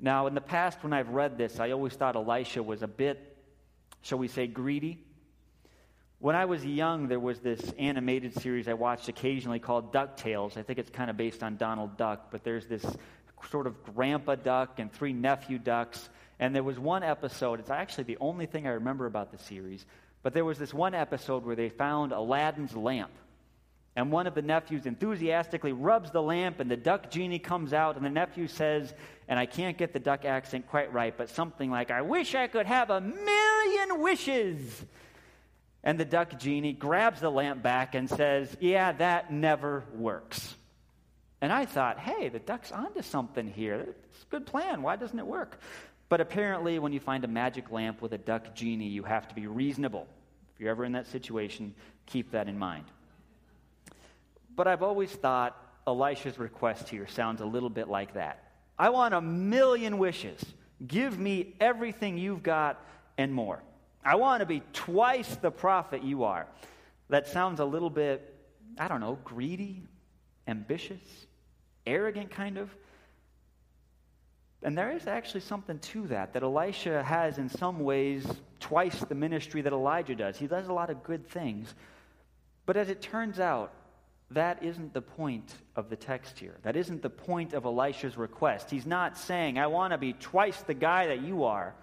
Now, 0.00 0.26
in 0.26 0.34
the 0.34 0.40
past, 0.40 0.82
when 0.82 0.92
I've 0.92 1.10
read 1.10 1.36
this, 1.36 1.60
I 1.60 1.70
always 1.70 1.92
thought 1.92 2.16
Elisha 2.16 2.62
was 2.62 2.82
a 2.82 2.88
bit, 2.88 3.36
shall 4.00 4.18
we 4.18 4.28
say, 4.28 4.46
greedy. 4.46 4.98
When 6.18 6.34
I 6.34 6.46
was 6.46 6.64
young, 6.64 7.08
there 7.08 7.20
was 7.20 7.40
this 7.40 7.60
animated 7.78 8.34
series 8.40 8.66
I 8.66 8.74
watched 8.74 9.08
occasionally 9.08 9.58
called 9.58 9.92
DuckTales. 9.92 10.56
I 10.56 10.62
think 10.62 10.78
it's 10.78 10.90
kind 10.90 11.10
of 11.10 11.18
based 11.18 11.42
on 11.42 11.56
Donald 11.56 11.98
Duck, 11.98 12.30
but 12.30 12.44
there's 12.44 12.66
this 12.66 12.84
sort 13.50 13.66
of 13.66 13.82
grandpa 13.94 14.34
duck 14.34 14.78
and 14.78 14.92
three 14.92 15.12
nephew 15.12 15.58
ducks. 15.58 16.08
And 16.38 16.54
there 16.54 16.62
was 16.62 16.78
one 16.78 17.02
episode, 17.02 17.60
it's 17.60 17.70
actually 17.70 18.04
the 18.04 18.18
only 18.20 18.46
thing 18.46 18.66
I 18.66 18.72
remember 18.72 19.06
about 19.06 19.30
the 19.30 19.38
series, 19.38 19.84
but 20.22 20.34
there 20.34 20.44
was 20.44 20.58
this 20.58 20.74
one 20.74 20.94
episode 20.94 21.44
where 21.44 21.56
they 21.56 21.68
found 21.68 22.12
Aladdin's 22.12 22.74
lamp. 22.74 23.12
And 23.96 24.10
one 24.10 24.26
of 24.26 24.34
the 24.34 24.42
nephews 24.42 24.86
enthusiastically 24.86 25.72
rubs 25.72 26.10
the 26.10 26.22
lamp, 26.22 26.58
and 26.58 26.68
the 26.68 26.76
duck 26.76 27.10
genie 27.10 27.38
comes 27.38 27.72
out, 27.72 27.96
and 27.96 28.04
the 28.04 28.10
nephew 28.10 28.48
says, 28.48 28.92
and 29.28 29.38
I 29.38 29.46
can't 29.46 29.78
get 29.78 29.92
the 29.92 30.00
duck 30.00 30.24
accent 30.24 30.66
quite 30.68 30.92
right, 30.92 31.16
but 31.16 31.30
something 31.30 31.70
like, 31.70 31.90
I 31.90 32.02
wish 32.02 32.34
I 32.34 32.48
could 32.48 32.66
have 32.66 32.90
a 32.90 33.00
million 33.00 34.02
wishes. 34.02 34.84
And 35.84 36.00
the 36.00 36.04
duck 36.04 36.38
genie 36.38 36.72
grabs 36.72 37.20
the 37.20 37.30
lamp 37.30 37.62
back 37.62 37.94
and 37.94 38.08
says, 38.08 38.54
Yeah, 38.58 38.92
that 38.92 39.30
never 39.30 39.84
works. 39.94 40.56
And 41.44 41.52
I 41.52 41.66
thought, 41.66 41.98
hey, 41.98 42.30
the 42.30 42.38
duck's 42.38 42.72
onto 42.72 43.02
something 43.02 43.46
here. 43.46 43.94
It's 44.08 44.22
a 44.22 44.30
good 44.30 44.46
plan. 44.46 44.80
Why 44.80 44.96
doesn't 44.96 45.18
it 45.18 45.26
work? 45.26 45.60
But 46.08 46.22
apparently, 46.22 46.78
when 46.78 46.94
you 46.94 47.00
find 47.00 47.22
a 47.22 47.28
magic 47.28 47.70
lamp 47.70 48.00
with 48.00 48.14
a 48.14 48.16
duck 48.16 48.54
genie, 48.54 48.88
you 48.88 49.02
have 49.02 49.28
to 49.28 49.34
be 49.34 49.46
reasonable. 49.46 50.06
If 50.54 50.60
you're 50.62 50.70
ever 50.70 50.86
in 50.86 50.92
that 50.92 51.06
situation, 51.06 51.74
keep 52.06 52.30
that 52.30 52.48
in 52.48 52.58
mind. 52.58 52.86
But 54.56 54.68
I've 54.68 54.82
always 54.82 55.10
thought 55.10 55.54
Elisha's 55.86 56.38
request 56.38 56.88
here 56.88 57.06
sounds 57.06 57.42
a 57.42 57.44
little 57.44 57.68
bit 57.68 57.88
like 57.88 58.14
that. 58.14 58.42
I 58.78 58.88
want 58.88 59.12
a 59.12 59.20
million 59.20 59.98
wishes. 59.98 60.42
Give 60.86 61.18
me 61.18 61.56
everything 61.60 62.16
you've 62.16 62.42
got 62.42 62.82
and 63.18 63.34
more. 63.34 63.62
I 64.02 64.14
want 64.14 64.40
to 64.40 64.46
be 64.46 64.62
twice 64.72 65.36
the 65.36 65.50
prophet 65.50 66.02
you 66.02 66.24
are. 66.24 66.46
That 67.10 67.28
sounds 67.28 67.60
a 67.60 67.66
little 67.66 67.90
bit, 67.90 68.34
I 68.78 68.88
don't 68.88 69.00
know, 69.00 69.18
greedy, 69.24 69.82
ambitious, 70.48 71.26
arrogant 71.86 72.30
kind 72.30 72.58
of. 72.58 72.74
And 74.62 74.76
there 74.76 74.92
is 74.92 75.06
actually 75.06 75.40
something 75.40 75.78
to 75.78 76.06
that, 76.08 76.32
that 76.32 76.42
Elisha 76.42 77.02
has 77.02 77.38
in 77.38 77.48
some 77.48 77.80
ways 77.80 78.26
twice 78.60 78.98
the 79.00 79.14
ministry 79.14 79.60
that 79.60 79.72
Elijah 79.72 80.14
does. 80.14 80.38
He 80.38 80.46
does 80.46 80.68
a 80.68 80.72
lot 80.72 80.88
of 80.88 81.02
good 81.02 81.28
things. 81.28 81.74
But 82.64 82.78
as 82.78 82.88
it 82.88 83.02
turns 83.02 83.38
out, 83.38 83.72
that 84.30 84.62
isn't 84.62 84.94
the 84.94 85.02
point 85.02 85.54
of 85.76 85.90
the 85.90 85.96
text 85.96 86.38
here. 86.38 86.56
That 86.62 86.76
isn't 86.76 87.02
the 87.02 87.10
point 87.10 87.52
of 87.52 87.66
Elisha's 87.66 88.16
request. 88.16 88.70
He's 88.70 88.86
not 88.86 89.18
saying, 89.18 89.58
I 89.58 89.66
want 89.66 89.92
to 89.92 89.98
be 89.98 90.14
twice 90.14 90.60
the 90.62 90.74
guy 90.74 91.08
that 91.08 91.20
you 91.20 91.44
are. 91.44 91.74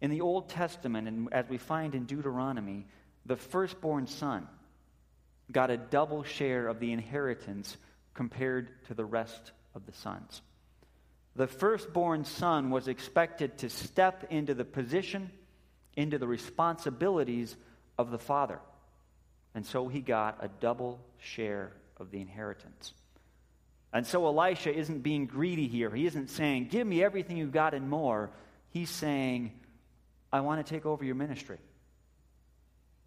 In 0.00 0.10
the 0.10 0.22
Old 0.22 0.48
Testament, 0.48 1.06
and 1.08 1.28
as 1.30 1.46
we 1.50 1.58
find 1.58 1.94
in 1.94 2.06
Deuteronomy, 2.06 2.86
the 3.26 3.36
firstborn 3.36 4.06
son 4.06 4.48
got 5.52 5.70
a 5.70 5.76
double 5.76 6.22
share 6.22 6.68
of 6.68 6.80
the 6.80 6.90
inheritance 6.92 7.76
compared 8.14 8.68
to 8.86 8.94
the 8.94 9.04
rest 9.04 9.52
of 9.74 9.86
the 9.86 9.92
sons. 9.92 10.42
The 11.36 11.46
firstborn 11.46 12.24
son 12.24 12.70
was 12.70 12.88
expected 12.88 13.58
to 13.58 13.70
step 13.70 14.26
into 14.30 14.54
the 14.54 14.64
position, 14.64 15.30
into 15.96 16.18
the 16.18 16.26
responsibilities 16.26 17.56
of 17.98 18.10
the 18.10 18.18
father. 18.18 18.58
And 19.54 19.64
so 19.64 19.88
he 19.88 20.00
got 20.00 20.38
a 20.40 20.48
double 20.48 21.00
share 21.18 21.72
of 21.98 22.10
the 22.10 22.20
inheritance. 22.20 22.92
And 23.92 24.06
so 24.06 24.26
Elisha 24.26 24.72
isn't 24.72 25.02
being 25.02 25.26
greedy 25.26 25.66
here. 25.66 25.90
He 25.90 26.06
isn't 26.06 26.30
saying, 26.30 26.68
Give 26.68 26.86
me 26.86 27.02
everything 27.02 27.36
you've 27.36 27.52
got 27.52 27.74
and 27.74 27.88
more. 27.88 28.30
He's 28.70 28.90
saying, 28.90 29.52
I 30.32 30.40
want 30.40 30.64
to 30.64 30.72
take 30.72 30.86
over 30.86 31.04
your 31.04 31.16
ministry. 31.16 31.58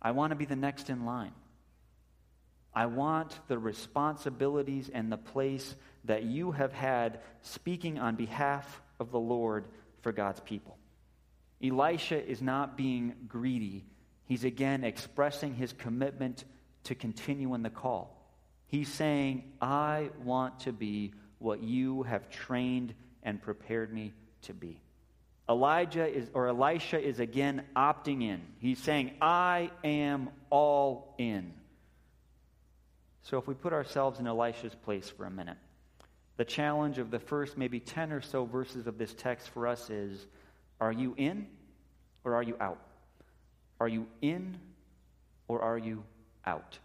I 0.02 0.12
want 0.12 0.32
to 0.32 0.36
be 0.36 0.46
the 0.46 0.58
next 0.58 0.90
in 0.90 1.06
line. 1.06 1.32
I 2.76 2.88
want 2.88 3.40
the 3.48 3.58
responsibilities 3.58 4.90
and 4.94 5.12
the 5.12 5.18
place 5.18 5.76
that 6.06 6.24
you 6.24 6.52
have 6.52 6.74
had 6.74 7.20
speaking 7.42 8.00
on 8.00 8.16
behalf 8.16 8.82
of 9.00 9.12
the 9.12 9.20
Lord 9.20 9.66
for 10.02 10.12
God's 10.12 10.40
people. 10.40 10.78
Elisha 11.64 12.26
is 12.26 12.42
not 12.42 12.76
being 12.76 13.14
greedy. 13.28 13.86
He's 14.26 14.44
again 14.44 14.84
expressing 14.84 15.54
his 15.54 15.72
commitment 15.72 16.44
to 16.86 16.96
continue 16.96 17.54
in 17.54 17.64
the 17.64 17.70
call. 17.70 18.20
He's 18.68 18.90
saying, 18.90 19.44
I 19.62 20.10
want 20.24 20.62
to 20.62 20.74
be 20.74 21.14
what 21.40 21.62
you 21.62 22.04
have 22.04 22.30
trained 22.30 22.94
and 23.22 23.42
prepared 23.42 23.94
me 23.94 24.14
to 24.44 24.54
be. 24.54 24.82
Elijah 25.48 26.08
is, 26.08 26.30
or 26.34 26.48
Elisha 26.48 27.00
is 27.00 27.20
again 27.20 27.64
opting 27.76 28.24
in. 28.24 28.42
He's 28.60 28.80
saying, 28.80 29.12
I 29.22 29.72
am 29.84 30.30
all 30.50 31.16
in. 31.18 31.54
So 33.24 33.38
if 33.38 33.48
we 33.48 33.54
put 33.54 33.74
ourselves 33.74 34.20
in 34.20 34.28
Elisha's 34.28 34.76
place 34.76 35.10
for 35.10 35.26
a 35.26 35.32
minute, 35.32 35.58
the 36.36 36.46
challenge 36.46 36.98
of 36.98 37.10
the 37.10 37.20
first 37.20 37.58
maybe 37.58 37.80
10 37.80 38.12
or 38.12 38.22
so 38.22 38.46
verses 38.46 38.86
of 38.86 38.98
this 38.98 39.14
text 39.14 39.50
for 39.50 39.66
us 39.66 39.90
is 39.90 40.28
are 40.82 40.92
you 40.92 41.14
in 41.18 41.48
or 42.24 42.36
are 42.36 42.44
you 42.44 42.58
out? 42.60 42.80
Are 43.80 43.88
you 43.88 44.08
in 44.22 44.58
or 45.48 45.62
are 45.62 45.78
you 45.78 46.04
out? 46.46 46.78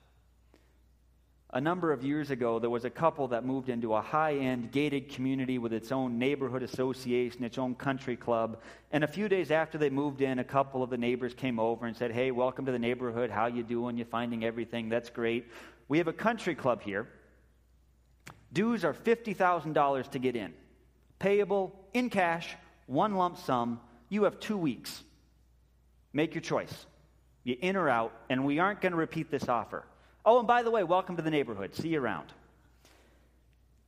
A 1.51 1.61
number 1.61 1.93
of 1.93 2.05
years 2.05 2.31
ago, 2.31 2.59
there 2.59 2.69
was 2.69 2.85
a 2.85 2.91
couple 2.91 3.29
that 3.29 3.43
moved 3.43 3.71
into 3.71 3.95
a 3.95 4.03
high 4.03 4.35
end 4.35 4.71
gated 4.71 5.09
community 5.09 5.57
with 5.57 5.73
its 5.73 5.91
own 5.91 6.19
neighborhood 6.19 6.63
association, 6.63 7.43
its 7.43 7.57
own 7.57 7.75
country 7.75 8.17
club. 8.17 8.61
And 8.93 9.03
a 9.03 9.07
few 9.09 9.31
days 9.31 9.51
after 9.51 9.79
they 9.79 9.89
moved 9.89 10.21
in, 10.21 10.41
a 10.41 10.45
couple 10.45 10.83
of 10.83 10.91
the 10.91 10.99
neighbors 10.99 11.33
came 11.33 11.59
over 11.59 11.87
and 11.87 11.97
said, 11.97 12.13
Hey, 12.13 12.33
welcome 12.33 12.67
to 12.67 12.73
the 12.73 12.79
neighborhood. 12.79 13.31
How 13.31 13.47
you 13.47 13.63
doing? 13.63 13.97
You 13.97 14.05
finding 14.05 14.45
everything? 14.45 14.91
That's 14.91 15.09
great. 15.09 15.47
We 15.89 15.99
have 15.99 16.09
a 16.09 16.13
country 16.13 16.55
club 16.55 16.83
here. 16.83 17.09
Dues 18.53 18.85
are 18.85 18.95
$50,000 18.95 20.11
to 20.11 20.19
get 20.19 20.37
in, 20.37 20.55
payable 21.19 21.75
in 21.93 22.11
cash, 22.11 22.57
one 22.87 23.15
lump 23.15 23.39
sum. 23.39 23.81
You 24.09 24.25
have 24.25 24.41
two 24.41 24.57
weeks. 24.57 25.03
Make 26.13 26.35
your 26.35 26.43
choice. 26.43 26.87
You 27.45 27.57
in 27.61 27.77
or 27.77 27.89
out, 27.89 28.13
and 28.29 28.45
we 28.45 28.59
aren't 28.59 28.81
going 28.81 28.93
to 28.93 28.99
repeat 28.99 29.31
this 29.31 29.49
offer. 29.49 29.85
Oh, 30.25 30.39
and 30.39 30.47
by 30.47 30.63
the 30.63 30.71
way, 30.71 30.85
welcome 30.85 31.17
to 31.17 31.23
the 31.23 31.31
neighborhood. 31.31 31.75
See 31.75 31.89
you 31.89 32.01
around. 32.01 32.33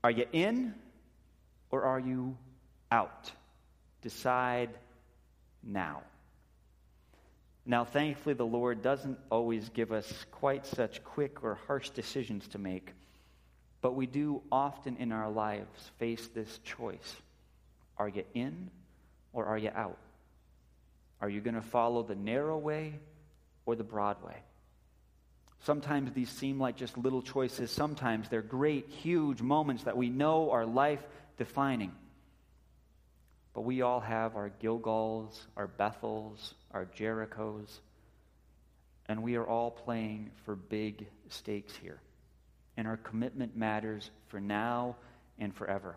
Are 0.03 0.11
you 0.11 0.27
in 0.33 0.75
or 1.71 1.83
are 1.83 2.01
you 2.01 2.37
out? 2.91 3.31
Decide 4.03 4.71
now. 5.63 6.03
Now, 7.71 7.85
thankfully, 7.85 8.35
the 8.35 8.45
Lord 8.45 8.83
doesn't 8.83 9.17
always 9.31 9.69
give 9.69 9.93
us 9.93 10.25
quite 10.33 10.67
such 10.67 11.05
quick 11.05 11.45
or 11.45 11.55
harsh 11.69 11.91
decisions 11.91 12.49
to 12.49 12.59
make, 12.59 12.95
but 13.81 13.95
we 13.95 14.07
do 14.07 14.43
often 14.51 14.97
in 14.97 15.13
our 15.13 15.31
lives 15.31 15.93
face 15.97 16.27
this 16.35 16.59
choice. 16.65 17.15
Are 17.97 18.09
you 18.09 18.25
in 18.35 18.71
or 19.33 19.47
are 19.47 19.57
you 19.57 19.71
out? 19.73 19.99
Are 21.21 21.29
you 21.29 21.41
going 21.41 21.55
to 21.55 21.63
follow 21.63 22.03
the 22.03 22.17
narrow 22.17 22.59
way 22.59 22.95
or 23.67 23.77
the 23.77 23.85
broad 23.85 24.21
way? 24.21 24.39
Sometimes 25.61 26.13
these 26.13 26.29
seem 26.29 26.59
like 26.59 26.75
just 26.75 26.99
little 26.99 27.23
choices. 27.23 27.71
Sometimes 27.71 28.29
they're 28.29 28.43
great, 28.43 28.89
huge 28.89 29.43
moments 29.43 29.85
that 29.85 29.97
we 29.97 30.11
know 30.11 30.51
are 30.51 30.67
life 30.67 31.07
defining. 31.39 31.93
But 33.55 33.63
we 33.63 33.83
all 33.83 34.01
have 34.01 34.37
our 34.37 34.51
Gilgals, 34.63 35.41
our 35.57 35.67
Bethels, 35.67 36.55
our 36.71 36.87
Jerichos, 36.87 37.81
and 39.07 39.23
we 39.23 39.37
are 39.37 39.47
all 39.47 39.71
playing 39.71 40.31
for 40.45 40.55
big 40.55 41.07
stakes 41.29 41.75
here. 41.75 42.01
And 42.77 42.87
our 42.87 42.97
commitment 42.97 43.57
matters 43.57 44.11
for 44.29 44.41
now 44.41 44.97
and 45.39 45.55
forever. 45.55 45.97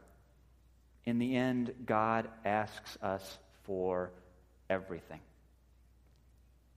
In 1.05 1.19
the 1.19 1.35
end, 1.35 1.73
God 1.85 2.27
asks 2.43 2.97
us 3.01 3.37
for 3.63 4.11
everything. 4.69 5.19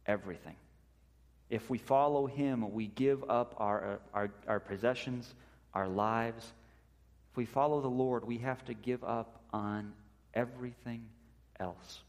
Everything. 0.04 0.56
If 1.48 1.70
we 1.70 1.78
follow 1.78 2.26
Him, 2.26 2.72
we 2.72 2.88
give 2.88 3.28
up 3.30 3.54
our, 3.58 4.00
our, 4.12 4.30
our 4.46 4.60
possessions, 4.60 5.32
our 5.72 5.88
lives. 5.88 6.52
If 7.30 7.36
we 7.36 7.46
follow 7.46 7.80
the 7.80 7.88
Lord, 7.88 8.24
we 8.26 8.38
have 8.38 8.64
to 8.66 8.74
give 8.74 9.04
up 9.04 9.40
on 9.52 9.92
everything 10.34 11.06
else. 11.58 12.00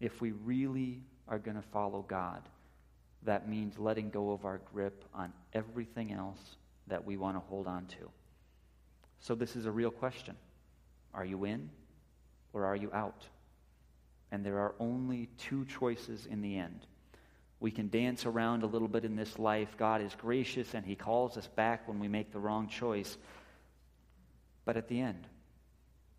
If 0.00 0.20
we 0.20 0.32
really 0.32 1.02
are 1.26 1.38
going 1.38 1.56
to 1.56 1.68
follow 1.72 2.04
God, 2.06 2.42
that 3.24 3.48
means 3.48 3.78
letting 3.78 4.10
go 4.10 4.30
of 4.30 4.44
our 4.44 4.60
grip 4.72 5.04
on 5.12 5.32
everything 5.52 6.12
else 6.12 6.38
that 6.86 7.04
we 7.04 7.16
want 7.16 7.36
to 7.36 7.40
hold 7.40 7.66
on 7.66 7.86
to. 7.86 8.10
So, 9.20 9.34
this 9.34 9.56
is 9.56 9.66
a 9.66 9.70
real 9.70 9.90
question 9.90 10.36
Are 11.12 11.24
you 11.24 11.44
in 11.44 11.70
or 12.52 12.64
are 12.64 12.76
you 12.76 12.90
out? 12.92 13.24
And 14.30 14.44
there 14.44 14.58
are 14.58 14.74
only 14.78 15.28
two 15.38 15.64
choices 15.64 16.26
in 16.26 16.42
the 16.42 16.58
end. 16.58 16.86
We 17.60 17.70
can 17.70 17.88
dance 17.88 18.24
around 18.24 18.62
a 18.62 18.66
little 18.66 18.86
bit 18.86 19.04
in 19.04 19.16
this 19.16 19.38
life. 19.38 19.74
God 19.76 20.00
is 20.00 20.14
gracious 20.14 20.74
and 20.74 20.86
He 20.86 20.94
calls 20.94 21.36
us 21.36 21.48
back 21.48 21.88
when 21.88 21.98
we 21.98 22.06
make 22.06 22.30
the 22.30 22.38
wrong 22.38 22.68
choice. 22.68 23.16
But 24.64 24.76
at 24.76 24.88
the 24.88 25.00
end, 25.00 25.26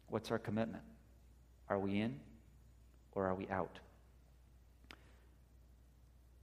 what's 0.10 0.32
our 0.32 0.40
commitment? 0.40 0.84
Are 1.70 1.80
we 1.80 2.00
in 2.00 2.20
or 3.14 3.26
are 3.28 3.36
we 3.36 3.48
out? 3.50 3.80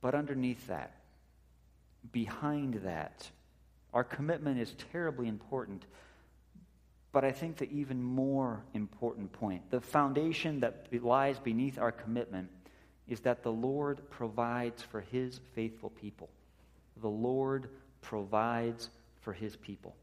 But 0.01 0.15
underneath 0.15 0.67
that, 0.69 0.95
behind 2.13 2.75
that, 2.85 3.29
our 3.93 4.05
commitment 4.05 4.61
is 4.61 4.75
terribly 4.93 5.27
important. 5.27 5.85
But 7.13 7.25
I 7.25 7.33
think 7.33 7.57
the 7.57 7.71
even 7.71 8.03
more 8.03 8.63
important 8.75 9.33
point, 9.33 9.71
the 9.71 9.81
foundation 9.81 10.61
that 10.61 10.89
lies 11.03 11.39
beneath 11.39 11.79
our 11.79 11.93
commitment, 11.93 12.51
is 13.09 13.21
that 13.21 13.43
the 13.43 13.53
Lord 13.53 14.11
provides 14.11 14.83
for 14.83 15.01
his 15.01 15.41
faithful 15.55 15.91
people. 15.91 16.29
The 17.01 17.09
Lord 17.09 17.71
provides 18.03 18.91
for 19.23 19.33
his 19.33 19.57
people. 19.57 19.95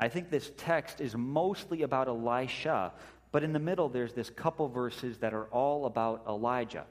I 0.00 0.08
think 0.08 0.30
this 0.30 0.52
text 0.56 1.00
is 1.00 1.16
mostly 1.16 1.82
about 1.82 2.08
Elisha, 2.08 2.92
but 3.32 3.42
in 3.42 3.52
the 3.52 3.58
middle 3.58 3.88
there's 3.88 4.12
this 4.12 4.30
couple 4.30 4.68
verses 4.68 5.18
that 5.18 5.34
are 5.34 5.46
all 5.46 5.86
about 5.86 6.24
Elijah. 6.28 6.86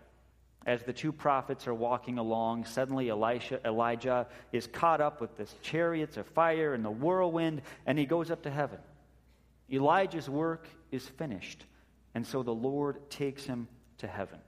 as 0.67 0.83
the 0.83 0.93
two 0.93 1.13
prophets 1.13 1.65
are 1.65 1.73
walking 1.73 2.17
along, 2.17 2.65
suddenly 2.65 3.09
Elisha, 3.09 3.59
Elijah 3.65 4.27
is 4.51 4.67
caught 4.67 4.99
up 4.99 5.21
with 5.21 5.35
this 5.37 5.55
chariots 5.61 6.17
of 6.17 6.27
fire 6.27 6.73
and 6.73 6.83
the 6.83 6.91
whirlwind, 6.91 7.61
and 7.85 7.97
he 7.97 8.05
goes 8.05 8.29
up 8.29 8.43
to 8.43 8.51
heaven. 8.51 8.77
Elijah's 9.71 10.29
work 10.29 10.67
is 10.91 11.07
finished, 11.07 11.63
and 12.13 12.27
so 12.27 12.43
the 12.43 12.53
Lord 12.53 13.09
takes 13.09 13.45
him 13.45 13.69
to 13.99 14.07
heaven. 14.07 14.39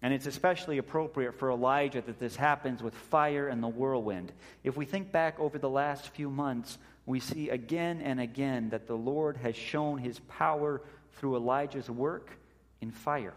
And 0.00 0.12
it's 0.12 0.26
especially 0.26 0.78
appropriate 0.78 1.34
for 1.38 1.50
Elijah 1.50 2.02
that 2.02 2.18
this 2.18 2.36
happens 2.36 2.82
with 2.82 2.94
fire 2.94 3.48
and 3.48 3.62
the 3.62 3.68
whirlwind. 3.68 4.32
If 4.62 4.76
we 4.76 4.86
think 4.86 5.12
back 5.12 5.38
over 5.38 5.58
the 5.58 5.70
last 5.70 6.08
few 6.08 6.30
months, 6.30 6.78
we 7.06 7.20
see 7.20 7.50
again 7.50 8.00
and 8.00 8.20
again 8.20 8.70
that 8.70 8.86
the 8.86 8.96
Lord 8.96 9.36
has 9.38 9.56
shown 9.56 9.98
his 9.98 10.20
power 10.20 10.80
through 11.12 11.36
Elijah's 11.36 11.90
work 11.90 12.30
in 12.80 12.90
fire. 12.90 13.34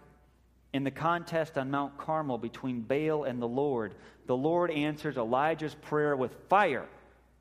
In 0.74 0.83
the 0.83 0.91
contest 0.91 1.57
on 1.57 1.71
Mount 1.71 1.97
Carmel 1.97 2.38
between 2.38 2.81
Baal 2.81 3.24
and 3.24 3.41
the 3.41 3.47
Lord, 3.47 3.95
the 4.25 4.38
Lord 4.38 4.71
answers 4.71 5.17
Elijah's 5.17 5.75
prayer 5.75 6.15
with 6.15 6.36
fire. 6.50 6.86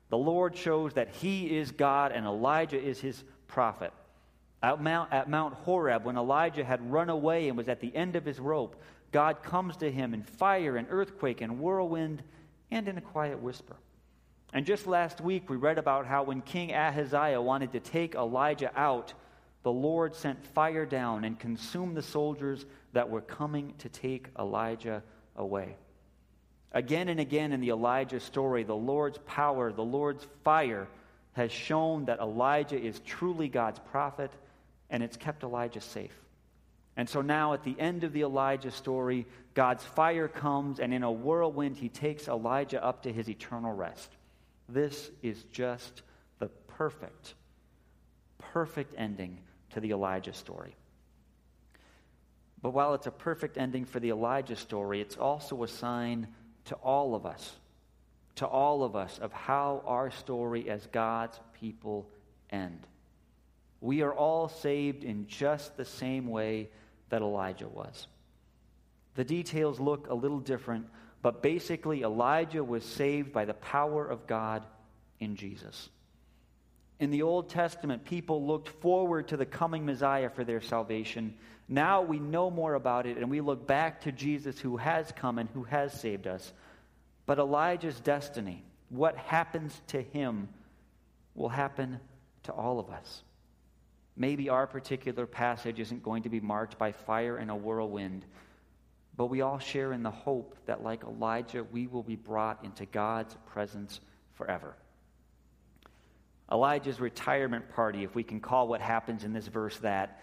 The 0.09 0.17
Lord 0.17 0.55
shows 0.55 0.93
that 0.93 1.09
he 1.09 1.57
is 1.57 1.71
God 1.71 2.11
and 2.11 2.25
Elijah 2.25 2.81
is 2.81 2.99
his 2.99 3.23
prophet. 3.47 3.91
At 4.63 4.81
Mount, 4.81 5.13
at 5.13 5.29
Mount 5.29 5.53
Horeb, 5.53 6.05
when 6.05 6.17
Elijah 6.17 6.63
had 6.63 6.91
run 6.91 7.09
away 7.09 7.47
and 7.47 7.57
was 7.57 7.67
at 7.67 7.79
the 7.79 7.95
end 7.95 8.15
of 8.15 8.25
his 8.25 8.39
rope, 8.39 8.81
God 9.11 9.43
comes 9.43 9.77
to 9.77 9.91
him 9.91 10.13
in 10.13 10.23
fire 10.23 10.77
and 10.77 10.87
earthquake 10.89 11.41
and 11.41 11.59
whirlwind 11.59 12.23
and 12.71 12.87
in 12.87 12.97
a 12.97 13.01
quiet 13.01 13.39
whisper. 13.39 13.75
And 14.53 14.65
just 14.65 14.87
last 14.87 15.19
week, 15.19 15.49
we 15.49 15.57
read 15.57 15.77
about 15.77 16.05
how 16.05 16.23
when 16.23 16.41
King 16.41 16.73
Ahaziah 16.73 17.41
wanted 17.41 17.73
to 17.73 17.79
take 17.79 18.15
Elijah 18.15 18.71
out, 18.79 19.13
the 19.63 19.71
Lord 19.71 20.15
sent 20.15 20.45
fire 20.47 20.85
down 20.85 21.25
and 21.25 21.37
consumed 21.37 21.97
the 21.97 22.01
soldiers 22.01 22.65
that 22.93 23.09
were 23.09 23.21
coming 23.21 23.73
to 23.79 23.89
take 23.89 24.29
Elijah 24.39 25.03
away. 25.35 25.75
Again 26.71 27.09
and 27.09 27.19
again 27.19 27.51
in 27.51 27.59
the 27.59 27.69
Elijah 27.69 28.19
story, 28.19 28.63
the 28.63 28.75
Lord's 28.75 29.17
power, 29.25 29.71
the 29.71 29.83
Lord's 29.83 30.25
fire, 30.43 30.87
has 31.33 31.51
shown 31.51 32.05
that 32.05 32.19
Elijah 32.19 32.79
is 32.79 32.99
truly 33.01 33.47
God's 33.47 33.79
prophet, 33.91 34.31
and 34.89 35.03
it's 35.03 35.17
kept 35.17 35.43
Elijah 35.43 35.81
safe. 35.81 36.15
And 36.95 37.07
so 37.07 37.21
now, 37.21 37.53
at 37.53 37.63
the 37.63 37.79
end 37.79 38.03
of 38.03 38.11
the 38.11 38.21
Elijah 38.21 38.71
story, 38.71 39.27
God's 39.53 39.83
fire 39.83 40.27
comes, 40.27 40.79
and 40.79 40.93
in 40.93 41.03
a 41.03 41.11
whirlwind, 41.11 41.77
he 41.77 41.89
takes 41.89 42.27
Elijah 42.27 42.83
up 42.83 43.03
to 43.03 43.13
his 43.13 43.29
eternal 43.29 43.71
rest. 43.71 44.09
This 44.69 45.11
is 45.21 45.43
just 45.51 46.01
the 46.39 46.47
perfect, 46.47 47.35
perfect 48.37 48.93
ending 48.97 49.39
to 49.71 49.79
the 49.79 49.91
Elijah 49.91 50.33
story. 50.33 50.75
But 52.61 52.71
while 52.71 52.93
it's 52.93 53.07
a 53.07 53.11
perfect 53.11 53.57
ending 53.57 53.85
for 53.85 53.99
the 53.99 54.09
Elijah 54.09 54.55
story, 54.55 54.99
it's 54.99 55.17
also 55.17 55.63
a 55.63 55.67
sign 55.67 56.27
to 56.65 56.75
all 56.75 57.15
of 57.15 57.25
us, 57.25 57.55
to 58.35 58.45
all 58.45 58.83
of 58.83 58.95
us, 58.95 59.19
of 59.19 59.31
how 59.31 59.83
our 59.85 60.11
story 60.11 60.69
as 60.69 60.85
God's 60.87 61.39
people 61.59 62.09
end. 62.49 62.85
We 63.79 64.01
are 64.01 64.13
all 64.13 64.49
saved 64.49 65.03
in 65.03 65.27
just 65.27 65.77
the 65.77 65.85
same 65.85 66.27
way 66.27 66.69
that 67.09 67.21
Elijah 67.21 67.67
was. 67.67 68.07
The 69.15 69.23
details 69.23 69.79
look 69.79 70.09
a 70.09 70.13
little 70.13 70.39
different, 70.39 70.87
but 71.21 71.41
basically, 71.41 72.03
Elijah 72.03 72.63
was 72.63 72.83
saved 72.83 73.33
by 73.33 73.45
the 73.45 73.53
power 73.53 74.05
of 74.07 74.27
God 74.27 74.63
in 75.19 75.35
Jesus. 75.35 75.89
In 76.99 77.11
the 77.11 77.23
Old 77.23 77.49
Testament, 77.49 78.05
people 78.05 78.45
looked 78.45 78.69
forward 78.69 79.27
to 79.27 79.37
the 79.37 79.45
coming 79.45 79.85
Messiah 79.85 80.29
for 80.29 80.43
their 80.43 80.61
salvation. 80.61 81.35
Now 81.67 82.01
we 82.01 82.19
know 82.19 82.49
more 82.49 82.73
about 82.73 83.05
it, 83.05 83.17
and 83.17 83.29
we 83.29 83.41
look 83.41 83.67
back 83.67 84.01
to 84.01 84.11
Jesus 84.11 84.59
who 84.59 84.77
has 84.77 85.11
come 85.15 85.37
and 85.37 85.49
who 85.49 85.63
has 85.63 85.99
saved 85.99 86.27
us. 86.27 86.51
But 87.25 87.39
Elijah's 87.39 87.99
destiny, 87.99 88.63
what 88.89 89.17
happens 89.17 89.79
to 89.87 90.01
him, 90.01 90.49
will 91.35 91.49
happen 91.49 91.99
to 92.43 92.51
all 92.53 92.79
of 92.79 92.89
us. 92.89 93.21
Maybe 94.15 94.49
our 94.49 94.65
particular 94.65 95.27
passage 95.27 95.79
isn't 95.79 96.01
going 96.01 96.23
to 96.23 96.29
be 96.29 96.39
marked 96.39 96.79
by 96.79 96.91
fire 96.91 97.37
and 97.37 97.51
a 97.51 97.55
whirlwind, 97.55 98.25
but 99.17 99.25
we 99.25 99.41
all 99.41 99.57
share 99.57 99.93
in 99.93 100.03
the 100.03 100.11
hope 100.11 100.55
that, 100.67 100.83
like 100.83 101.03
Elijah, 101.03 101.63
we 101.63 101.87
will 101.87 102.03
be 102.03 102.15
brought 102.15 102.63
into 102.63 102.85
God's 102.85 103.35
presence 103.47 103.99
forever. 104.35 104.75
Elijah's 106.51 106.99
retirement 106.99 107.67
party, 107.69 108.03
if 108.03 108.15
we 108.15 108.23
can 108.23 108.39
call 108.39 108.67
what 108.67 108.79
happens 108.79 109.23
in 109.23 109.33
this 109.33 109.47
verse 109.47 109.77
that, 109.79 110.21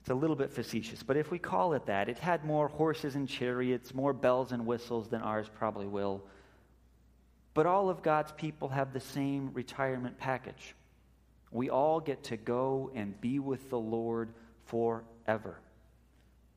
it's 0.00 0.10
a 0.10 0.14
little 0.14 0.36
bit 0.36 0.52
facetious, 0.52 1.02
but 1.02 1.16
if 1.16 1.30
we 1.30 1.38
call 1.38 1.74
it 1.74 1.84
that, 1.86 2.08
it 2.08 2.18
had 2.18 2.44
more 2.44 2.68
horses 2.68 3.16
and 3.16 3.28
chariots, 3.28 3.92
more 3.92 4.12
bells 4.12 4.52
and 4.52 4.64
whistles 4.64 5.08
than 5.08 5.20
ours 5.20 5.50
probably 5.52 5.88
will. 5.88 6.22
But 7.52 7.66
all 7.66 7.90
of 7.90 8.02
God's 8.02 8.32
people 8.32 8.68
have 8.68 8.92
the 8.92 9.00
same 9.00 9.50
retirement 9.52 10.16
package. 10.16 10.76
We 11.50 11.70
all 11.70 11.98
get 11.98 12.22
to 12.24 12.36
go 12.36 12.90
and 12.94 13.20
be 13.20 13.40
with 13.40 13.68
the 13.68 13.78
Lord 13.78 14.32
forever. 14.66 15.58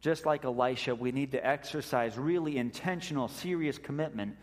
Just 0.01 0.25
like 0.25 0.43
Elisha, 0.45 0.95
we 0.95 1.11
need 1.11 1.31
to 1.31 1.45
exercise 1.45 2.17
really 2.17 2.57
intentional, 2.57 3.27
serious 3.27 3.77
commitment. 3.77 4.35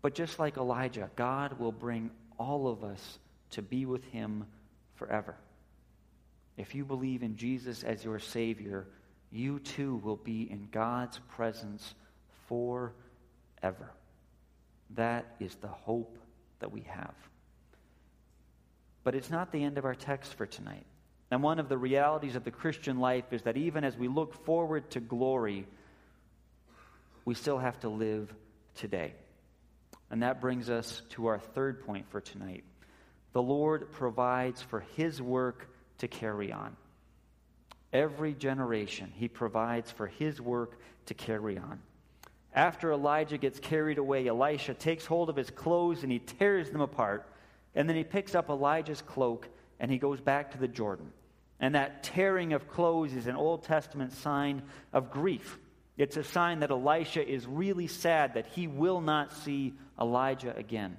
But 0.00 0.14
just 0.14 0.38
like 0.38 0.56
Elijah, 0.56 1.10
God 1.16 1.58
will 1.58 1.72
bring 1.72 2.10
all 2.38 2.68
of 2.68 2.84
us 2.84 3.18
to 3.50 3.62
be 3.62 3.84
with 3.84 4.04
him 4.06 4.46
forever. 4.94 5.34
If 6.56 6.74
you 6.74 6.84
believe 6.84 7.24
in 7.24 7.36
Jesus 7.36 7.82
as 7.82 8.04
your 8.04 8.20
Savior, 8.20 8.86
you 9.32 9.58
too 9.58 9.96
will 9.96 10.16
be 10.16 10.48
in 10.48 10.68
God's 10.70 11.18
presence 11.30 11.94
forever. 12.46 13.90
That 14.90 15.34
is 15.40 15.56
the 15.56 15.66
hope 15.66 16.16
that 16.60 16.70
we 16.70 16.82
have. 16.82 17.14
But 19.02 19.16
it's 19.16 19.30
not 19.30 19.50
the 19.50 19.64
end 19.64 19.78
of 19.78 19.84
our 19.84 19.96
text 19.96 20.34
for 20.34 20.46
tonight. 20.46 20.86
And 21.30 21.42
one 21.42 21.58
of 21.58 21.68
the 21.68 21.78
realities 21.78 22.36
of 22.36 22.44
the 22.44 22.50
Christian 22.50 23.00
life 23.00 23.32
is 23.32 23.42
that 23.42 23.56
even 23.56 23.84
as 23.84 23.96
we 23.96 24.08
look 24.08 24.44
forward 24.44 24.90
to 24.90 25.00
glory, 25.00 25.66
we 27.24 27.34
still 27.34 27.58
have 27.58 27.78
to 27.80 27.88
live 27.88 28.32
today. 28.74 29.14
And 30.10 30.22
that 30.22 30.40
brings 30.40 30.70
us 30.70 31.02
to 31.10 31.26
our 31.26 31.38
third 31.38 31.84
point 31.84 32.06
for 32.10 32.20
tonight 32.20 32.64
the 33.32 33.42
Lord 33.42 33.90
provides 33.90 34.62
for 34.62 34.84
his 34.96 35.20
work 35.20 35.68
to 35.98 36.06
carry 36.06 36.52
on. 36.52 36.76
Every 37.92 38.32
generation, 38.32 39.12
he 39.12 39.26
provides 39.26 39.90
for 39.90 40.06
his 40.06 40.40
work 40.40 40.78
to 41.06 41.14
carry 41.14 41.58
on. 41.58 41.80
After 42.54 42.92
Elijah 42.92 43.36
gets 43.36 43.58
carried 43.58 43.98
away, 43.98 44.28
Elisha 44.28 44.72
takes 44.72 45.04
hold 45.04 45.28
of 45.28 45.36
his 45.36 45.50
clothes 45.50 46.04
and 46.04 46.12
he 46.12 46.20
tears 46.20 46.70
them 46.70 46.80
apart. 46.80 47.28
And 47.74 47.88
then 47.88 47.96
he 47.96 48.04
picks 48.04 48.36
up 48.36 48.48
Elijah's 48.48 49.02
cloak 49.02 49.48
and 49.84 49.92
he 49.92 49.98
goes 49.98 50.18
back 50.18 50.52
to 50.52 50.56
the 50.56 50.66
Jordan. 50.66 51.12
And 51.60 51.74
that 51.74 52.04
tearing 52.04 52.54
of 52.54 52.68
clothes 52.68 53.12
is 53.12 53.26
an 53.26 53.36
Old 53.36 53.64
Testament 53.64 54.14
sign 54.14 54.62
of 54.94 55.10
grief. 55.10 55.58
It's 55.98 56.16
a 56.16 56.24
sign 56.24 56.60
that 56.60 56.70
Elisha 56.70 57.22
is 57.22 57.46
really 57.46 57.86
sad 57.86 58.32
that 58.32 58.46
he 58.46 58.66
will 58.66 59.02
not 59.02 59.34
see 59.34 59.74
Elijah 60.00 60.56
again. 60.56 60.96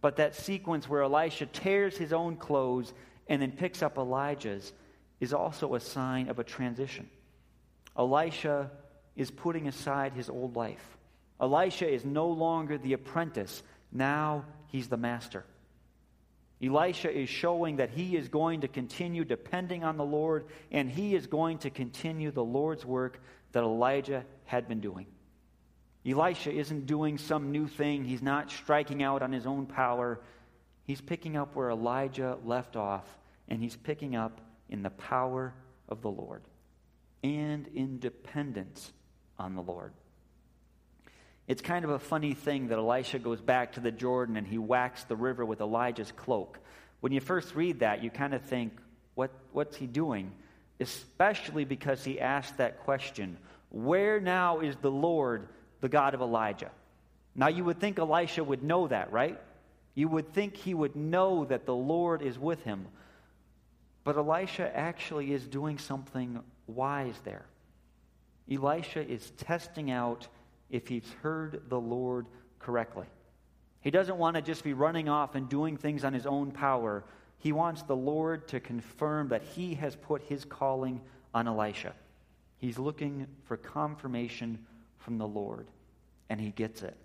But 0.00 0.16
that 0.16 0.34
sequence 0.34 0.88
where 0.88 1.02
Elisha 1.02 1.46
tears 1.46 1.96
his 1.96 2.12
own 2.12 2.34
clothes 2.34 2.92
and 3.28 3.40
then 3.40 3.52
picks 3.52 3.80
up 3.80 3.96
Elijah's 3.96 4.72
is 5.20 5.32
also 5.32 5.76
a 5.76 5.80
sign 5.80 6.28
of 6.28 6.40
a 6.40 6.44
transition. 6.44 7.08
Elisha 7.96 8.72
is 9.14 9.30
putting 9.30 9.68
aside 9.68 10.14
his 10.14 10.28
old 10.28 10.56
life. 10.56 10.84
Elisha 11.40 11.88
is 11.88 12.04
no 12.04 12.26
longer 12.26 12.76
the 12.76 12.94
apprentice, 12.94 13.62
now 13.92 14.44
he's 14.66 14.88
the 14.88 14.96
master. 14.96 15.44
Elisha 16.64 17.10
is 17.10 17.28
showing 17.28 17.76
that 17.76 17.90
he 17.90 18.16
is 18.16 18.28
going 18.28 18.60
to 18.60 18.68
continue 18.68 19.24
depending 19.24 19.84
on 19.84 19.96
the 19.96 20.04
Lord 20.04 20.46
and 20.70 20.90
he 20.90 21.14
is 21.14 21.26
going 21.26 21.58
to 21.58 21.70
continue 21.70 22.30
the 22.30 22.44
Lord's 22.44 22.84
work 22.84 23.20
that 23.52 23.62
Elijah 23.64 24.24
had 24.44 24.68
been 24.68 24.80
doing. 24.80 25.06
Elisha 26.06 26.52
isn't 26.52 26.86
doing 26.86 27.18
some 27.18 27.50
new 27.50 27.66
thing, 27.66 28.04
he's 28.04 28.22
not 28.22 28.50
striking 28.50 29.02
out 29.02 29.22
on 29.22 29.32
his 29.32 29.46
own 29.46 29.66
power. 29.66 30.20
He's 30.84 31.00
picking 31.00 31.36
up 31.36 31.56
where 31.56 31.70
Elijah 31.70 32.36
left 32.44 32.76
off, 32.76 33.06
and 33.48 33.62
he's 33.62 33.76
picking 33.76 34.14
up 34.14 34.40
in 34.68 34.82
the 34.82 34.90
power 34.90 35.54
of 35.88 36.02
the 36.02 36.10
Lord 36.10 36.42
and 37.22 37.66
in 37.68 37.98
dependence 37.98 38.92
on 39.38 39.54
the 39.54 39.62
Lord. 39.62 39.94
It's 41.46 41.60
kind 41.60 41.84
of 41.84 41.90
a 41.90 41.98
funny 41.98 42.34
thing 42.34 42.68
that 42.68 42.78
Elisha 42.78 43.18
goes 43.18 43.40
back 43.40 43.72
to 43.74 43.80
the 43.80 43.90
Jordan 43.90 44.36
and 44.36 44.46
he 44.46 44.58
whacks 44.58 45.04
the 45.04 45.16
river 45.16 45.44
with 45.44 45.60
Elijah's 45.60 46.12
cloak. 46.12 46.58
When 47.00 47.12
you 47.12 47.20
first 47.20 47.54
read 47.54 47.80
that, 47.80 48.02
you 48.02 48.10
kind 48.10 48.34
of 48.34 48.42
think, 48.42 48.72
what, 49.14 49.30
what's 49.52 49.76
he 49.76 49.86
doing? 49.86 50.32
Especially 50.80 51.64
because 51.64 52.02
he 52.02 52.18
asked 52.18 52.56
that 52.56 52.80
question 52.80 53.36
Where 53.70 54.20
now 54.20 54.60
is 54.60 54.76
the 54.76 54.90
Lord 54.90 55.48
the 55.80 55.88
God 55.90 56.14
of 56.14 56.22
Elijah. 56.22 56.70
Now, 57.34 57.48
you 57.48 57.62
would 57.64 57.78
think 57.78 57.98
Elisha 57.98 58.42
would 58.42 58.62
know 58.62 58.88
that, 58.88 59.12
right? 59.12 59.38
You 59.94 60.08
would 60.08 60.32
think 60.32 60.56
he 60.56 60.72
would 60.72 60.96
know 60.96 61.44
that 61.44 61.66
the 61.66 61.74
Lord 61.74 62.22
is 62.22 62.38
with 62.38 62.62
him. 62.62 62.86
But 64.02 64.16
Elisha 64.16 64.74
actually 64.74 65.32
is 65.32 65.46
doing 65.46 65.76
something 65.78 66.40
wise 66.66 67.20
there. 67.24 67.44
Elisha 68.50 69.06
is 69.06 69.30
testing 69.32 69.90
out 69.90 70.28
if 70.70 70.88
he's 70.88 71.10
heard 71.22 71.62
the 71.68 71.80
Lord 71.80 72.26
correctly. 72.58 73.06
He 73.80 73.90
doesn't 73.90 74.16
want 74.16 74.36
to 74.36 74.42
just 74.42 74.64
be 74.64 74.72
running 74.72 75.08
off 75.08 75.34
and 75.34 75.48
doing 75.48 75.76
things 75.76 76.04
on 76.04 76.14
his 76.14 76.26
own 76.26 76.50
power. 76.50 77.04
He 77.38 77.52
wants 77.52 77.82
the 77.82 77.96
Lord 77.96 78.48
to 78.48 78.60
confirm 78.60 79.28
that 79.28 79.42
he 79.42 79.74
has 79.74 79.94
put 79.94 80.22
his 80.22 80.44
calling 80.44 81.00
on 81.34 81.46
Elisha. 81.46 81.92
He's 82.58 82.78
looking 82.78 83.26
for 83.44 83.58
confirmation 83.58 84.64
from 84.98 85.18
the 85.18 85.26
Lord, 85.26 85.66
and 86.30 86.40
he 86.40 86.50
gets 86.50 86.82
it. 86.82 86.96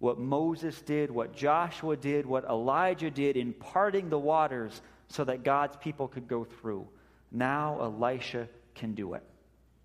What 0.00 0.18
Moses 0.18 0.80
did, 0.82 1.10
what 1.10 1.34
Joshua 1.34 1.96
did, 1.96 2.26
what 2.26 2.44
Elijah 2.44 3.10
did 3.10 3.36
in 3.36 3.54
parting 3.54 4.10
the 4.10 4.18
waters 4.18 4.82
so 5.08 5.24
that 5.24 5.44
God's 5.44 5.76
people 5.76 6.08
could 6.08 6.28
go 6.28 6.44
through. 6.44 6.86
Now 7.32 7.78
Elisha 7.80 8.48
can 8.74 8.94
do 8.94 9.14
it. 9.14 9.22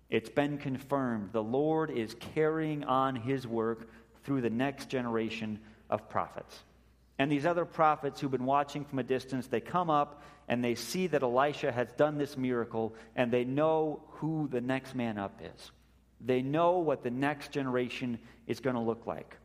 It's 0.08 0.30
been 0.30 0.58
confirmed. 0.58 1.30
The 1.32 1.42
Lord 1.42 1.90
is 1.90 2.14
carrying 2.34 2.84
on 2.84 3.16
his 3.16 3.46
work 3.46 3.88
through 4.24 4.40
the 4.40 4.50
next 4.50 4.88
generation 4.88 5.58
of 5.90 6.08
prophets. 6.08 6.62
And 7.18 7.32
these 7.32 7.46
other 7.46 7.64
prophets 7.64 8.20
who've 8.20 8.30
been 8.30 8.44
watching 8.44 8.84
from 8.84 8.98
a 8.98 9.02
distance, 9.02 9.46
they 9.46 9.60
come 9.60 9.90
up 9.90 10.22
and 10.48 10.62
they 10.62 10.74
see 10.74 11.06
that 11.08 11.22
Elisha 11.22 11.72
has 11.72 11.88
done 11.96 12.18
this 12.18 12.36
miracle, 12.36 12.94
and 13.16 13.32
they 13.32 13.44
know 13.44 14.00
who 14.12 14.48
the 14.48 14.60
next 14.60 14.94
man 14.94 15.18
up 15.18 15.40
is. 15.42 15.72
They 16.20 16.40
know 16.40 16.78
what 16.78 17.02
the 17.02 17.10
next 17.10 17.50
generation 17.50 18.18
is 18.46 18.60
going 18.60 18.76
to 18.76 18.82
look 18.82 19.06
like. 19.06 19.36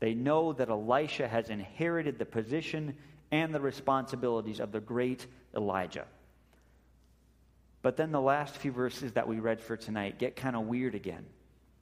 They 0.00 0.14
know 0.14 0.52
that 0.54 0.68
Elisha 0.68 1.28
has 1.28 1.48
inherited 1.48 2.18
the 2.18 2.24
position 2.24 2.96
and 3.30 3.54
the 3.54 3.60
responsibilities 3.60 4.58
of 4.58 4.72
the 4.72 4.80
great 4.80 5.26
Elijah. 5.54 6.06
But 7.82 7.96
then 7.96 8.10
the 8.10 8.20
last 8.20 8.56
few 8.56 8.72
verses 8.72 9.12
that 9.12 9.28
we 9.28 9.38
read 9.38 9.60
for 9.60 9.76
tonight 9.76 10.18
get 10.18 10.36
kind 10.36 10.56
of 10.56 10.66
weird 10.66 10.94
again. 10.94 11.24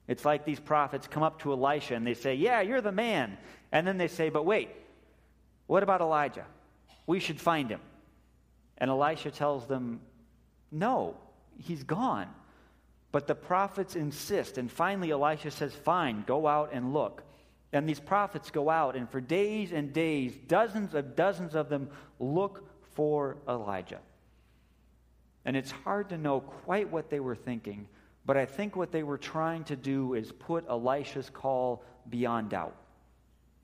It's 0.07 0.23
like 0.23 0.45
these 0.45 0.59
prophets 0.59 1.07
come 1.07 1.23
up 1.23 1.41
to 1.41 1.51
Elisha 1.51 1.95
and 1.95 2.05
they 2.05 2.13
say, 2.13 2.35
Yeah, 2.35 2.61
you're 2.61 2.81
the 2.81 2.91
man. 2.91 3.37
And 3.71 3.85
then 3.85 3.97
they 3.97 4.07
say, 4.07 4.29
But 4.29 4.45
wait, 4.45 4.69
what 5.65 5.83
about 5.83 6.01
Elijah? 6.01 6.45
We 7.05 7.19
should 7.19 7.39
find 7.39 7.69
him. 7.69 7.81
And 8.77 8.89
Elisha 8.89 9.31
tells 9.31 9.65
them, 9.65 9.99
No, 10.71 11.15
he's 11.57 11.83
gone. 11.83 12.29
But 13.11 13.27
the 13.27 13.35
prophets 13.35 13.95
insist. 13.95 14.57
And 14.57 14.71
finally, 14.71 15.11
Elisha 15.11 15.51
says, 15.51 15.73
Fine, 15.73 16.23
go 16.27 16.47
out 16.47 16.69
and 16.71 16.93
look. 16.93 17.23
And 17.73 17.87
these 17.87 17.99
prophets 17.99 18.49
go 18.49 18.69
out, 18.69 18.95
and 18.95 19.09
for 19.09 19.19
days 19.19 19.73
and 19.73 19.91
days, 19.91 20.33
dozens 20.47 20.93
of 20.93 21.17
dozens 21.17 21.53
of 21.53 21.67
them 21.67 21.89
look 22.17 22.65
for 22.93 23.37
Elijah. 23.47 23.99
And 25.47 25.55
it's 25.55 25.71
hard 25.71 26.09
to 26.09 26.17
know 26.17 26.41
quite 26.41 26.91
what 26.91 27.09
they 27.09 27.21
were 27.21 27.35
thinking, 27.35 27.87
but 28.25 28.35
I 28.35 28.45
think 28.45 28.75
what 28.75 28.91
they 28.91 29.01
were 29.01 29.17
trying 29.17 29.63
to 29.63 29.77
do 29.77 30.13
is 30.13 30.29
put 30.33 30.67
Elisha's 30.69 31.29
call 31.29 31.85
beyond 32.09 32.49
doubt. 32.49 32.75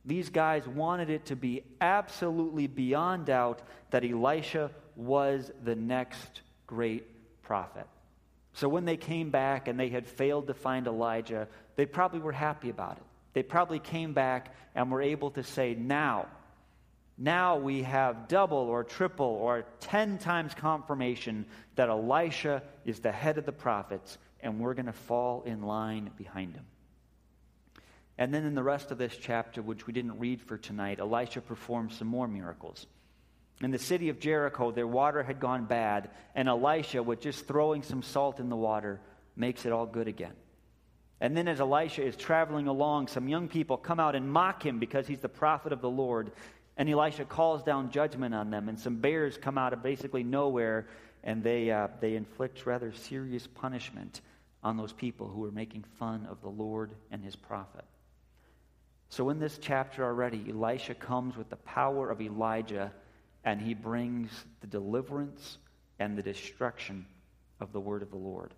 These 0.06 0.30
guys 0.30 0.66
wanted 0.66 1.10
it 1.10 1.26
to 1.26 1.36
be 1.36 1.64
absolutely 1.82 2.68
beyond 2.68 3.26
doubt 3.26 3.62
that 3.92 4.06
Elisha 4.06 4.72
was 4.96 5.52
the 5.66 5.76
next 5.76 6.42
great 6.68 7.06
prophet. 7.44 7.88
So 8.54 8.70
when 8.70 8.86
they 8.86 8.98
came 8.98 9.30
back 9.30 9.68
and 9.68 9.78
they 9.78 9.90
had 9.90 10.08
failed 10.08 10.48
to 10.48 10.54
find 10.54 10.88
Elijah, 10.88 11.50
they 11.76 11.86
probably 11.86 12.22
were 12.22 12.32
happy 12.32 12.70
about 12.70 12.96
it. 12.96 13.04
They 13.34 13.44
probably 13.44 13.80
came 13.80 14.14
back 14.14 14.56
and 14.74 14.90
were 14.90 15.02
able 15.02 15.32
to 15.32 15.44
say, 15.44 15.76
now, 15.76 16.28
now 17.18 17.58
we 17.58 17.84
have 17.84 18.28
double 18.28 18.58
or 18.58 18.84
triple 18.84 19.26
or 19.26 19.66
ten 19.80 20.18
times 20.18 20.54
confirmation 20.54 21.46
that 21.76 21.90
Elisha 21.90 22.64
is 22.86 23.00
the 23.00 23.12
head 23.12 23.38
of 23.38 23.46
the 23.46 23.52
prophets, 23.52 24.18
and 24.40 24.60
we're 24.60 24.74
going 24.74 24.88
to 24.88 24.94
fall 24.94 25.44
in 25.44 25.62
line 25.62 26.10
behind 26.18 26.56
him. 26.56 26.66
And 28.18 28.34
then 28.34 28.46
in 28.46 28.56
the 28.56 28.64
rest 28.64 28.92
of 28.92 28.98
this 28.98 29.16
chapter, 29.20 29.62
which 29.62 29.88
we 29.88 29.94
didn't 29.94 30.20
read 30.20 30.42
for 30.42 30.58
tonight, 30.58 31.00
Elisha 31.00 31.42
performs 31.42 31.98
some 31.98 32.08
more 32.08 32.28
miracles. 32.28 32.86
In 33.62 33.72
the 33.72 33.80
city 33.80 34.10
of 34.10 34.20
Jericho, 34.20 34.72
their 34.72 34.88
water 34.88 35.24
had 35.24 35.40
gone 35.40 35.66
bad, 35.66 36.10
and 36.36 36.48
Elisha, 36.48 37.02
with 37.02 37.22
just 37.22 37.48
throwing 37.48 37.82
some 37.82 38.04
salt 38.04 38.40
in 38.40 38.50
the 38.50 38.56
water, 38.56 39.00
makes 39.36 39.66
it 39.66 39.72
all 39.72 39.86
good 39.86 40.08
again. 40.08 40.34
And 41.22 41.38
then, 41.38 41.48
as 41.48 41.62
Elisha 41.62 42.04
is 42.04 42.18
traveling 42.18 42.68
along, 42.68 43.08
some 43.08 43.30
young 43.30 43.48
people 43.48 43.78
come 43.78 44.00
out 44.00 44.16
and 44.16 44.30
mock 44.30 44.66
him 44.66 44.80
because 44.80 45.08
he's 45.08 45.20
the 45.22 45.30
prophet 45.30 45.72
of 45.72 45.80
the 45.80 45.90
Lord. 45.90 46.34
And 46.78 46.90
Elisha 46.90 47.26
calls 47.26 47.64
down 47.64 47.92
judgment 47.92 48.34
on 48.34 48.50
them, 48.50 48.68
and 48.68 48.80
some 48.80 48.98
bears 48.98 49.38
come 49.38 49.58
out 49.58 49.74
of 49.74 49.84
basically 49.84 50.24
nowhere, 50.24 50.88
and 51.24 51.44
they, 51.44 51.70
uh, 51.70 51.88
they 52.00 52.16
inflict 52.16 52.66
rather 52.66 52.92
serious 52.94 53.46
punishment 53.48 54.22
on 54.64 54.78
those 54.78 54.94
people 54.94 55.28
who 55.28 55.46
are 55.46 55.52
making 55.52 55.84
fun 56.00 56.26
of 56.30 56.42
the 56.42 56.50
Lord 56.50 56.92
and 57.12 57.24
his 57.24 57.36
prophet. 57.36 57.86
So, 59.10 59.30
in 59.30 59.40
this 59.40 59.60
chapter 59.62 60.04
already, 60.04 60.46
Elisha 60.50 60.96
comes 60.96 61.38
with 61.38 61.50
the 61.50 61.58
power 61.58 62.10
of 62.10 62.22
Elijah 62.22 62.92
and 63.44 63.62
he 63.62 63.74
brings 63.74 64.46
the 64.62 64.68
deliverance 64.68 65.58
and 66.00 66.18
the 66.18 66.24
destruction 66.24 67.06
of 67.60 67.72
the 67.74 67.80
word 67.80 68.02
of 68.02 68.10
the 68.10 68.18
Lord. 68.18 68.54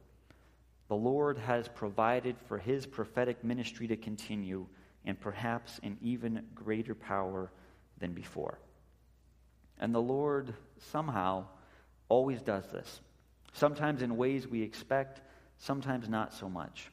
The 0.88 0.96
Lord 0.96 1.38
has 1.40 1.68
provided 1.68 2.36
for 2.48 2.58
his 2.58 2.86
prophetic 2.86 3.44
ministry 3.44 3.88
to 3.88 3.98
continue, 3.98 4.68
and 5.04 5.20
perhaps 5.20 5.80
in 5.80 5.98
even 6.02 6.46
greater 6.54 6.94
power 6.94 7.52
than 8.00 8.14
before. 8.14 8.60
And 9.80 9.94
the 9.94 10.02
Lord 10.02 10.54
somehow 10.92 11.46
always 12.10 12.42
does 12.42 12.66
this, 12.72 13.02
sometimes 13.54 14.02
in 14.02 14.18
ways 14.18 14.48
we 14.48 14.62
expect, 14.62 15.22
sometimes 15.58 16.08
not 16.08 16.34
so 16.34 16.50
much. 16.50 16.92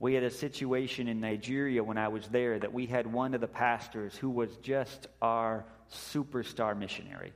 We 0.00 0.14
had 0.14 0.24
a 0.24 0.30
situation 0.30 1.08
in 1.08 1.20
Nigeria 1.20 1.82
when 1.82 1.96
I 1.96 2.08
was 2.08 2.26
there 2.28 2.58
that 2.58 2.72
we 2.72 2.86
had 2.86 3.06
one 3.06 3.32
of 3.32 3.40
the 3.40 3.46
pastors 3.46 4.16
who 4.16 4.28
was 4.28 4.56
just 4.56 5.06
our 5.22 5.64
superstar 5.90 6.76
missionary. 6.76 7.32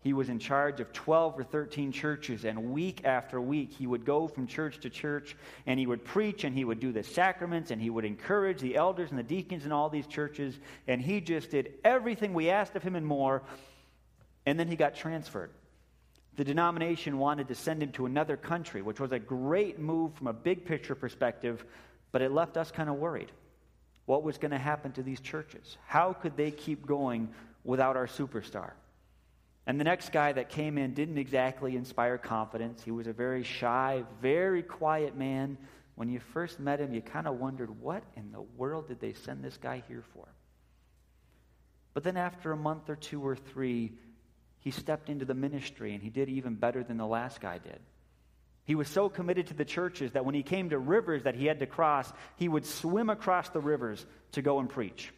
He 0.00 0.12
was 0.12 0.28
in 0.28 0.38
charge 0.38 0.78
of 0.80 0.92
12 0.92 1.40
or 1.40 1.44
13 1.44 1.90
churches, 1.90 2.44
and 2.44 2.72
week 2.72 3.04
after 3.04 3.40
week, 3.40 3.72
he 3.72 3.86
would 3.86 4.04
go 4.04 4.28
from 4.28 4.46
church 4.46 4.78
to 4.80 4.90
church 4.90 5.36
and 5.66 5.78
he 5.78 5.86
would 5.86 6.04
preach 6.04 6.44
and 6.44 6.54
he 6.54 6.64
would 6.64 6.78
do 6.78 6.92
the 6.92 7.02
sacraments 7.02 7.72
and 7.72 7.82
he 7.82 7.90
would 7.90 8.04
encourage 8.04 8.60
the 8.60 8.76
elders 8.76 9.10
and 9.10 9.18
the 9.18 9.24
deacons 9.24 9.64
in 9.64 9.72
all 9.72 9.88
these 9.88 10.06
churches. 10.06 10.58
And 10.86 11.02
he 11.02 11.20
just 11.20 11.50
did 11.50 11.74
everything 11.84 12.32
we 12.32 12.48
asked 12.48 12.76
of 12.76 12.82
him 12.82 12.94
and 12.94 13.04
more. 13.04 13.42
And 14.46 14.58
then 14.58 14.68
he 14.68 14.76
got 14.76 14.94
transferred. 14.94 15.50
The 16.36 16.44
denomination 16.44 17.18
wanted 17.18 17.48
to 17.48 17.56
send 17.56 17.82
him 17.82 17.90
to 17.92 18.06
another 18.06 18.36
country, 18.36 18.82
which 18.82 19.00
was 19.00 19.10
a 19.10 19.18
great 19.18 19.80
move 19.80 20.14
from 20.14 20.28
a 20.28 20.32
big 20.32 20.64
picture 20.64 20.94
perspective, 20.94 21.64
but 22.12 22.22
it 22.22 22.30
left 22.30 22.56
us 22.56 22.70
kind 22.70 22.88
of 22.88 22.94
worried. 22.94 23.32
What 24.06 24.22
was 24.22 24.38
going 24.38 24.52
to 24.52 24.58
happen 24.58 24.92
to 24.92 25.02
these 25.02 25.18
churches? 25.18 25.76
How 25.86 26.12
could 26.12 26.36
they 26.36 26.52
keep 26.52 26.86
going 26.86 27.28
without 27.64 27.96
our 27.96 28.06
superstar? 28.06 28.70
And 29.68 29.78
the 29.78 29.84
next 29.84 30.12
guy 30.12 30.32
that 30.32 30.48
came 30.48 30.78
in 30.78 30.94
didn't 30.94 31.18
exactly 31.18 31.76
inspire 31.76 32.16
confidence. 32.16 32.82
He 32.82 32.90
was 32.90 33.06
a 33.06 33.12
very 33.12 33.42
shy, 33.42 34.02
very 34.22 34.62
quiet 34.62 35.14
man. 35.14 35.58
When 35.94 36.08
you 36.08 36.20
first 36.20 36.58
met 36.58 36.80
him, 36.80 36.94
you 36.94 37.02
kind 37.02 37.26
of 37.26 37.38
wondered, 37.38 37.78
what 37.78 38.02
in 38.16 38.32
the 38.32 38.40
world 38.40 38.88
did 38.88 38.98
they 38.98 39.12
send 39.12 39.44
this 39.44 39.58
guy 39.58 39.82
here 39.86 40.02
for? 40.14 40.26
But 41.92 42.02
then 42.02 42.16
after 42.16 42.50
a 42.50 42.56
month 42.56 42.88
or 42.88 42.96
two 42.96 43.20
or 43.20 43.36
three, 43.36 43.92
he 44.60 44.70
stepped 44.70 45.10
into 45.10 45.26
the 45.26 45.34
ministry 45.34 45.92
and 45.92 46.02
he 46.02 46.08
did 46.08 46.30
even 46.30 46.54
better 46.54 46.82
than 46.82 46.96
the 46.96 47.06
last 47.06 47.42
guy 47.42 47.58
did. 47.58 47.80
He 48.64 48.74
was 48.74 48.88
so 48.88 49.10
committed 49.10 49.48
to 49.48 49.54
the 49.54 49.66
churches 49.66 50.12
that 50.12 50.24
when 50.24 50.34
he 50.34 50.42
came 50.42 50.70
to 50.70 50.78
rivers 50.78 51.24
that 51.24 51.34
he 51.34 51.44
had 51.44 51.58
to 51.58 51.66
cross, 51.66 52.10
he 52.36 52.48
would 52.48 52.64
swim 52.64 53.10
across 53.10 53.50
the 53.50 53.60
rivers 53.60 54.06
to 54.32 54.40
go 54.40 54.60
and 54.60 54.68
preach. 54.68 55.12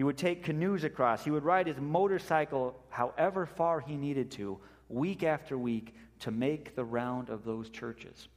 He 0.00 0.04
would 0.04 0.16
take 0.16 0.44
canoes 0.44 0.82
across. 0.82 1.24
He 1.24 1.30
would 1.30 1.44
ride 1.44 1.66
his 1.66 1.76
motorcycle 1.76 2.74
however 2.88 3.44
far 3.44 3.80
he 3.80 3.98
needed 3.98 4.30
to, 4.30 4.58
week 4.88 5.22
after 5.22 5.58
week, 5.58 5.94
to 6.20 6.30
make 6.30 6.74
the 6.74 6.86
round 6.86 7.28
of 7.28 7.44
those 7.44 7.68
churches. 7.68 8.28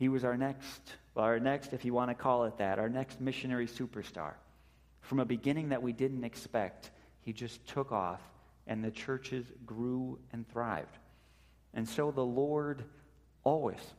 He 0.00 0.08
was 0.08 0.24
our 0.24 0.36
next, 0.36 0.80
our 1.16 1.38
next, 1.38 1.74
if 1.74 1.84
you 1.84 1.94
want 1.94 2.10
to 2.10 2.14
call 2.16 2.42
it 2.42 2.58
that, 2.58 2.80
our 2.80 2.88
next 2.88 3.20
missionary 3.20 3.68
superstar. 3.68 4.32
From 5.00 5.20
a 5.20 5.24
beginning 5.24 5.68
that 5.68 5.80
we 5.80 5.92
didn't 5.92 6.24
expect, 6.24 6.90
he 7.20 7.32
just 7.32 7.64
took 7.68 7.92
off, 7.92 8.20
and 8.66 8.82
the 8.82 8.90
churches 8.90 9.46
grew 9.64 10.18
and 10.32 10.44
thrived. 10.48 10.98
And 11.72 11.88
so 11.88 12.10
the 12.10 12.26
Lord 12.26 12.82
always, 13.44 13.94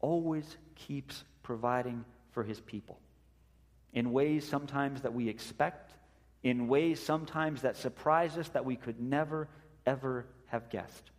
always 0.00 0.56
keeps 0.74 1.22
providing 1.44 2.04
for 2.32 2.42
his 2.42 2.58
people 2.58 2.98
in 3.92 4.12
ways 4.12 4.46
sometimes 4.46 5.02
that 5.02 5.14
we 5.14 5.28
expect, 5.28 5.92
in 6.42 6.68
ways 6.68 7.02
sometimes 7.02 7.62
that 7.62 7.76
surprise 7.76 8.36
us 8.36 8.48
that 8.50 8.64
we 8.64 8.76
could 8.76 9.00
never, 9.00 9.48
ever 9.86 10.26
have 10.46 10.70
guessed. 10.70 11.10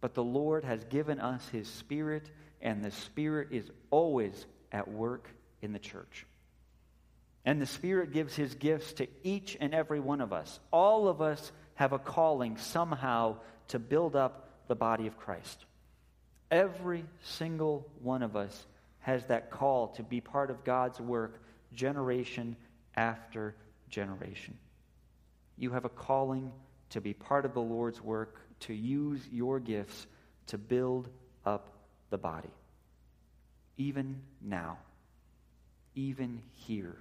But 0.00 0.14
the 0.14 0.24
Lord 0.24 0.64
has 0.64 0.84
given 0.84 1.20
us 1.20 1.48
His 1.48 1.68
Spirit, 1.68 2.30
and 2.60 2.84
the 2.84 2.90
Spirit 2.90 3.48
is 3.52 3.70
always 3.90 4.46
at 4.70 4.88
work 4.88 5.28
in 5.62 5.72
the 5.72 5.78
church. 5.78 6.26
And 7.44 7.60
the 7.60 7.66
Spirit 7.66 8.12
gives 8.12 8.34
His 8.34 8.54
gifts 8.54 8.94
to 8.94 9.06
each 9.22 9.56
and 9.60 9.74
every 9.74 10.00
one 10.00 10.20
of 10.20 10.32
us. 10.32 10.60
All 10.70 11.08
of 11.08 11.22
us 11.22 11.52
have 11.74 11.92
a 11.92 11.98
calling 11.98 12.56
somehow 12.56 13.36
to 13.68 13.78
build 13.78 14.14
up 14.16 14.50
the 14.68 14.74
body 14.74 15.06
of 15.06 15.18
Christ. 15.18 15.64
Every 16.50 17.04
single 17.22 17.86
one 18.02 18.22
of 18.22 18.36
us 18.36 18.66
has 19.00 19.24
that 19.26 19.50
call 19.50 19.88
to 19.88 20.02
be 20.02 20.20
part 20.20 20.50
of 20.50 20.64
God's 20.64 21.00
work 21.00 21.40
generation 21.74 22.56
after 22.96 23.54
generation. 23.88 24.56
You 25.56 25.70
have 25.70 25.84
a 25.84 25.88
calling 25.88 26.52
to 26.90 27.00
be 27.00 27.14
part 27.14 27.44
of 27.44 27.54
the 27.54 27.60
Lord's 27.60 28.00
work, 28.00 28.40
to 28.60 28.74
use 28.74 29.20
your 29.32 29.60
gifts 29.60 30.06
to 30.46 30.58
build 30.58 31.08
up 31.44 31.68
the 32.10 32.18
body. 32.18 32.50
Even 33.76 34.20
now, 34.40 34.78
even 35.94 36.42
here, 36.54 36.96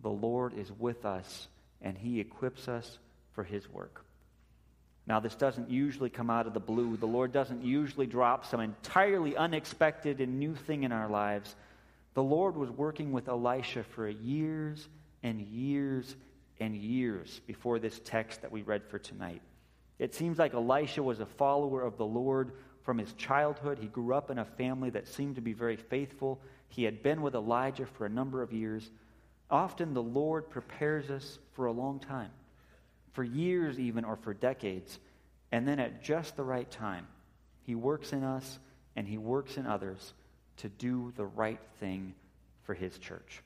the 0.00 0.10
Lord 0.10 0.54
is 0.54 0.70
with 0.72 1.04
us 1.04 1.48
and 1.82 1.96
he 1.96 2.20
equips 2.20 2.68
us 2.68 2.98
for 3.32 3.44
his 3.44 3.68
work. 3.68 4.04
Now, 5.06 5.20
this 5.20 5.34
doesn't 5.34 5.70
usually 5.70 6.10
come 6.10 6.28
out 6.28 6.46
of 6.46 6.52
the 6.52 6.60
blue. 6.60 6.98
The 6.98 7.06
Lord 7.06 7.32
doesn't 7.32 7.64
usually 7.64 8.06
drop 8.06 8.44
some 8.44 8.60
entirely 8.60 9.36
unexpected 9.36 10.20
and 10.20 10.38
new 10.38 10.54
thing 10.54 10.82
in 10.82 10.92
our 10.92 11.08
lives. 11.08 11.54
The 12.18 12.24
Lord 12.24 12.56
was 12.56 12.68
working 12.68 13.12
with 13.12 13.28
Elisha 13.28 13.84
for 13.84 14.08
years 14.08 14.88
and 15.22 15.40
years 15.40 16.16
and 16.58 16.74
years 16.74 17.40
before 17.46 17.78
this 17.78 18.00
text 18.04 18.42
that 18.42 18.50
we 18.50 18.62
read 18.62 18.84
for 18.88 18.98
tonight. 18.98 19.40
It 20.00 20.16
seems 20.16 20.36
like 20.36 20.52
Elisha 20.52 21.00
was 21.00 21.20
a 21.20 21.26
follower 21.26 21.80
of 21.80 21.96
the 21.96 22.04
Lord 22.04 22.54
from 22.82 22.98
his 22.98 23.12
childhood. 23.12 23.78
He 23.78 23.86
grew 23.86 24.14
up 24.14 24.32
in 24.32 24.38
a 24.40 24.44
family 24.44 24.90
that 24.90 25.06
seemed 25.06 25.36
to 25.36 25.40
be 25.40 25.52
very 25.52 25.76
faithful. 25.76 26.40
He 26.66 26.82
had 26.82 27.04
been 27.04 27.22
with 27.22 27.36
Elijah 27.36 27.86
for 27.86 28.04
a 28.04 28.10
number 28.10 28.42
of 28.42 28.52
years. 28.52 28.90
Often 29.48 29.94
the 29.94 30.02
Lord 30.02 30.50
prepares 30.50 31.10
us 31.10 31.38
for 31.52 31.66
a 31.66 31.72
long 31.72 32.00
time, 32.00 32.32
for 33.12 33.22
years 33.22 33.78
even, 33.78 34.04
or 34.04 34.16
for 34.16 34.34
decades. 34.34 34.98
And 35.52 35.68
then 35.68 35.78
at 35.78 36.02
just 36.02 36.34
the 36.34 36.42
right 36.42 36.68
time, 36.68 37.06
He 37.62 37.76
works 37.76 38.12
in 38.12 38.24
us 38.24 38.58
and 38.96 39.06
He 39.06 39.18
works 39.18 39.56
in 39.56 39.66
others 39.66 40.14
to 40.58 40.68
do 40.68 41.12
the 41.16 41.26
right 41.26 41.60
thing 41.80 42.14
for 42.62 42.74
His 42.74 42.98
church. 42.98 43.42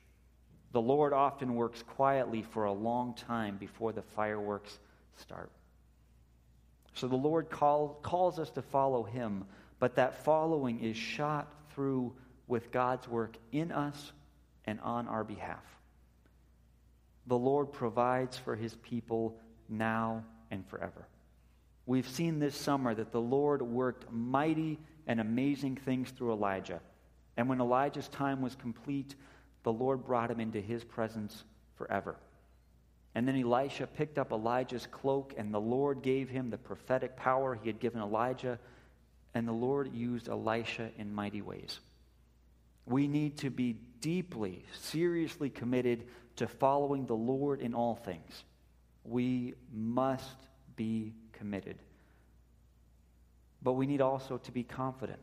The 0.71 0.81
Lord 0.81 1.13
often 1.13 1.55
works 1.55 1.83
quietly 1.83 2.41
for 2.41 2.65
a 2.65 2.73
long 2.73 3.13
time 3.13 3.57
before 3.57 3.93
the 3.93 4.01
fireworks 4.01 4.79
start. 5.15 5.51
So 6.95 7.07
the 7.07 7.15
Lord 7.15 7.49
call, 7.49 7.99
calls 8.01 8.39
us 8.39 8.49
to 8.51 8.61
follow 8.61 9.03
Him, 9.03 9.45
but 9.79 9.95
that 9.95 10.23
following 10.23 10.79
is 10.79 10.97
shot 10.97 11.47
through 11.73 12.13
with 12.47 12.71
God's 12.71 13.07
work 13.07 13.37
in 13.51 13.71
us 13.71 14.11
and 14.65 14.79
on 14.81 15.07
our 15.07 15.23
behalf. 15.23 15.63
The 17.27 17.37
Lord 17.37 17.71
provides 17.71 18.37
for 18.37 18.55
His 18.55 18.75
people 18.75 19.37
now 19.69 20.23
and 20.51 20.67
forever. 20.67 21.07
We've 21.85 22.07
seen 22.07 22.39
this 22.39 22.55
summer 22.55 22.93
that 22.93 23.11
the 23.11 23.21
Lord 23.21 23.61
worked 23.61 24.11
mighty 24.11 24.79
and 25.07 25.19
amazing 25.19 25.75
things 25.77 26.11
through 26.11 26.31
Elijah. 26.31 26.79
And 27.37 27.49
when 27.49 27.61
Elijah's 27.61 28.07
time 28.07 28.41
was 28.41 28.55
complete, 28.55 29.15
the 29.63 29.73
Lord 29.73 30.05
brought 30.05 30.29
him 30.29 30.39
into 30.39 30.61
his 30.61 30.83
presence 30.83 31.43
forever. 31.75 32.15
And 33.15 33.27
then 33.27 33.39
Elisha 33.39 33.87
picked 33.87 34.17
up 34.17 34.31
Elijah's 34.31 34.87
cloak, 34.87 35.33
and 35.37 35.53
the 35.53 35.61
Lord 35.61 36.01
gave 36.01 36.29
him 36.29 36.49
the 36.49 36.57
prophetic 36.57 37.15
power 37.15 37.55
he 37.55 37.69
had 37.69 37.79
given 37.79 38.01
Elijah, 38.01 38.59
and 39.33 39.47
the 39.47 39.53
Lord 39.53 39.93
used 39.93 40.29
Elisha 40.29 40.89
in 40.97 41.13
mighty 41.13 41.41
ways. 41.41 41.79
We 42.85 43.07
need 43.07 43.37
to 43.39 43.49
be 43.49 43.77
deeply, 44.01 44.65
seriously 44.73 45.49
committed 45.49 46.05
to 46.35 46.47
following 46.47 47.05
the 47.05 47.15
Lord 47.15 47.61
in 47.61 47.73
all 47.73 47.95
things. 47.95 48.43
We 49.05 49.53
must 49.71 50.35
be 50.75 51.13
committed. 51.33 51.77
But 53.61 53.73
we 53.73 53.85
need 53.85 54.01
also 54.01 54.37
to 54.37 54.51
be 54.51 54.63
confident. 54.63 55.19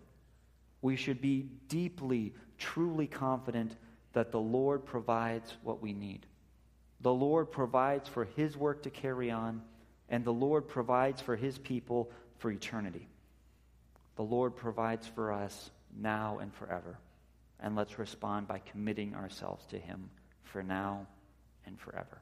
We 0.83 0.97
should 0.97 1.21
be 1.21 1.47
deeply, 1.69 2.35
truly 2.59 3.07
confident 3.07 3.77
that 4.13 4.33
the 4.33 4.41
Lord 4.41 4.85
provides 4.85 5.53
what 5.63 5.83
we 5.83 5.93
need. 5.93 6.27
The 7.01 7.13
Lord 7.13 7.51
provides 7.51 8.09
for 8.09 8.25
His 8.25 8.57
work 8.57 8.83
to 8.83 8.91
carry 8.91 9.31
on, 9.31 9.63
and 10.09 10.25
the 10.25 10.33
Lord 10.33 10.69
provides 10.69 11.21
for 11.21 11.37
His 11.37 11.59
people 11.59 12.11
for 12.39 12.51
eternity. 12.51 13.09
The 14.17 14.23
Lord 14.23 14.57
provides 14.57 15.07
for 15.07 15.33
us 15.33 15.71
now 15.99 16.39
and 16.41 16.53
forever. 16.55 16.99
And 17.61 17.77
let's 17.77 17.99
respond 17.99 18.49
by 18.49 18.59
committing 18.59 19.15
ourselves 19.15 19.65
to 19.67 19.79
Him 19.79 20.11
for 20.45 20.63
now 20.63 21.07
and 21.67 21.79
forever. 21.79 22.19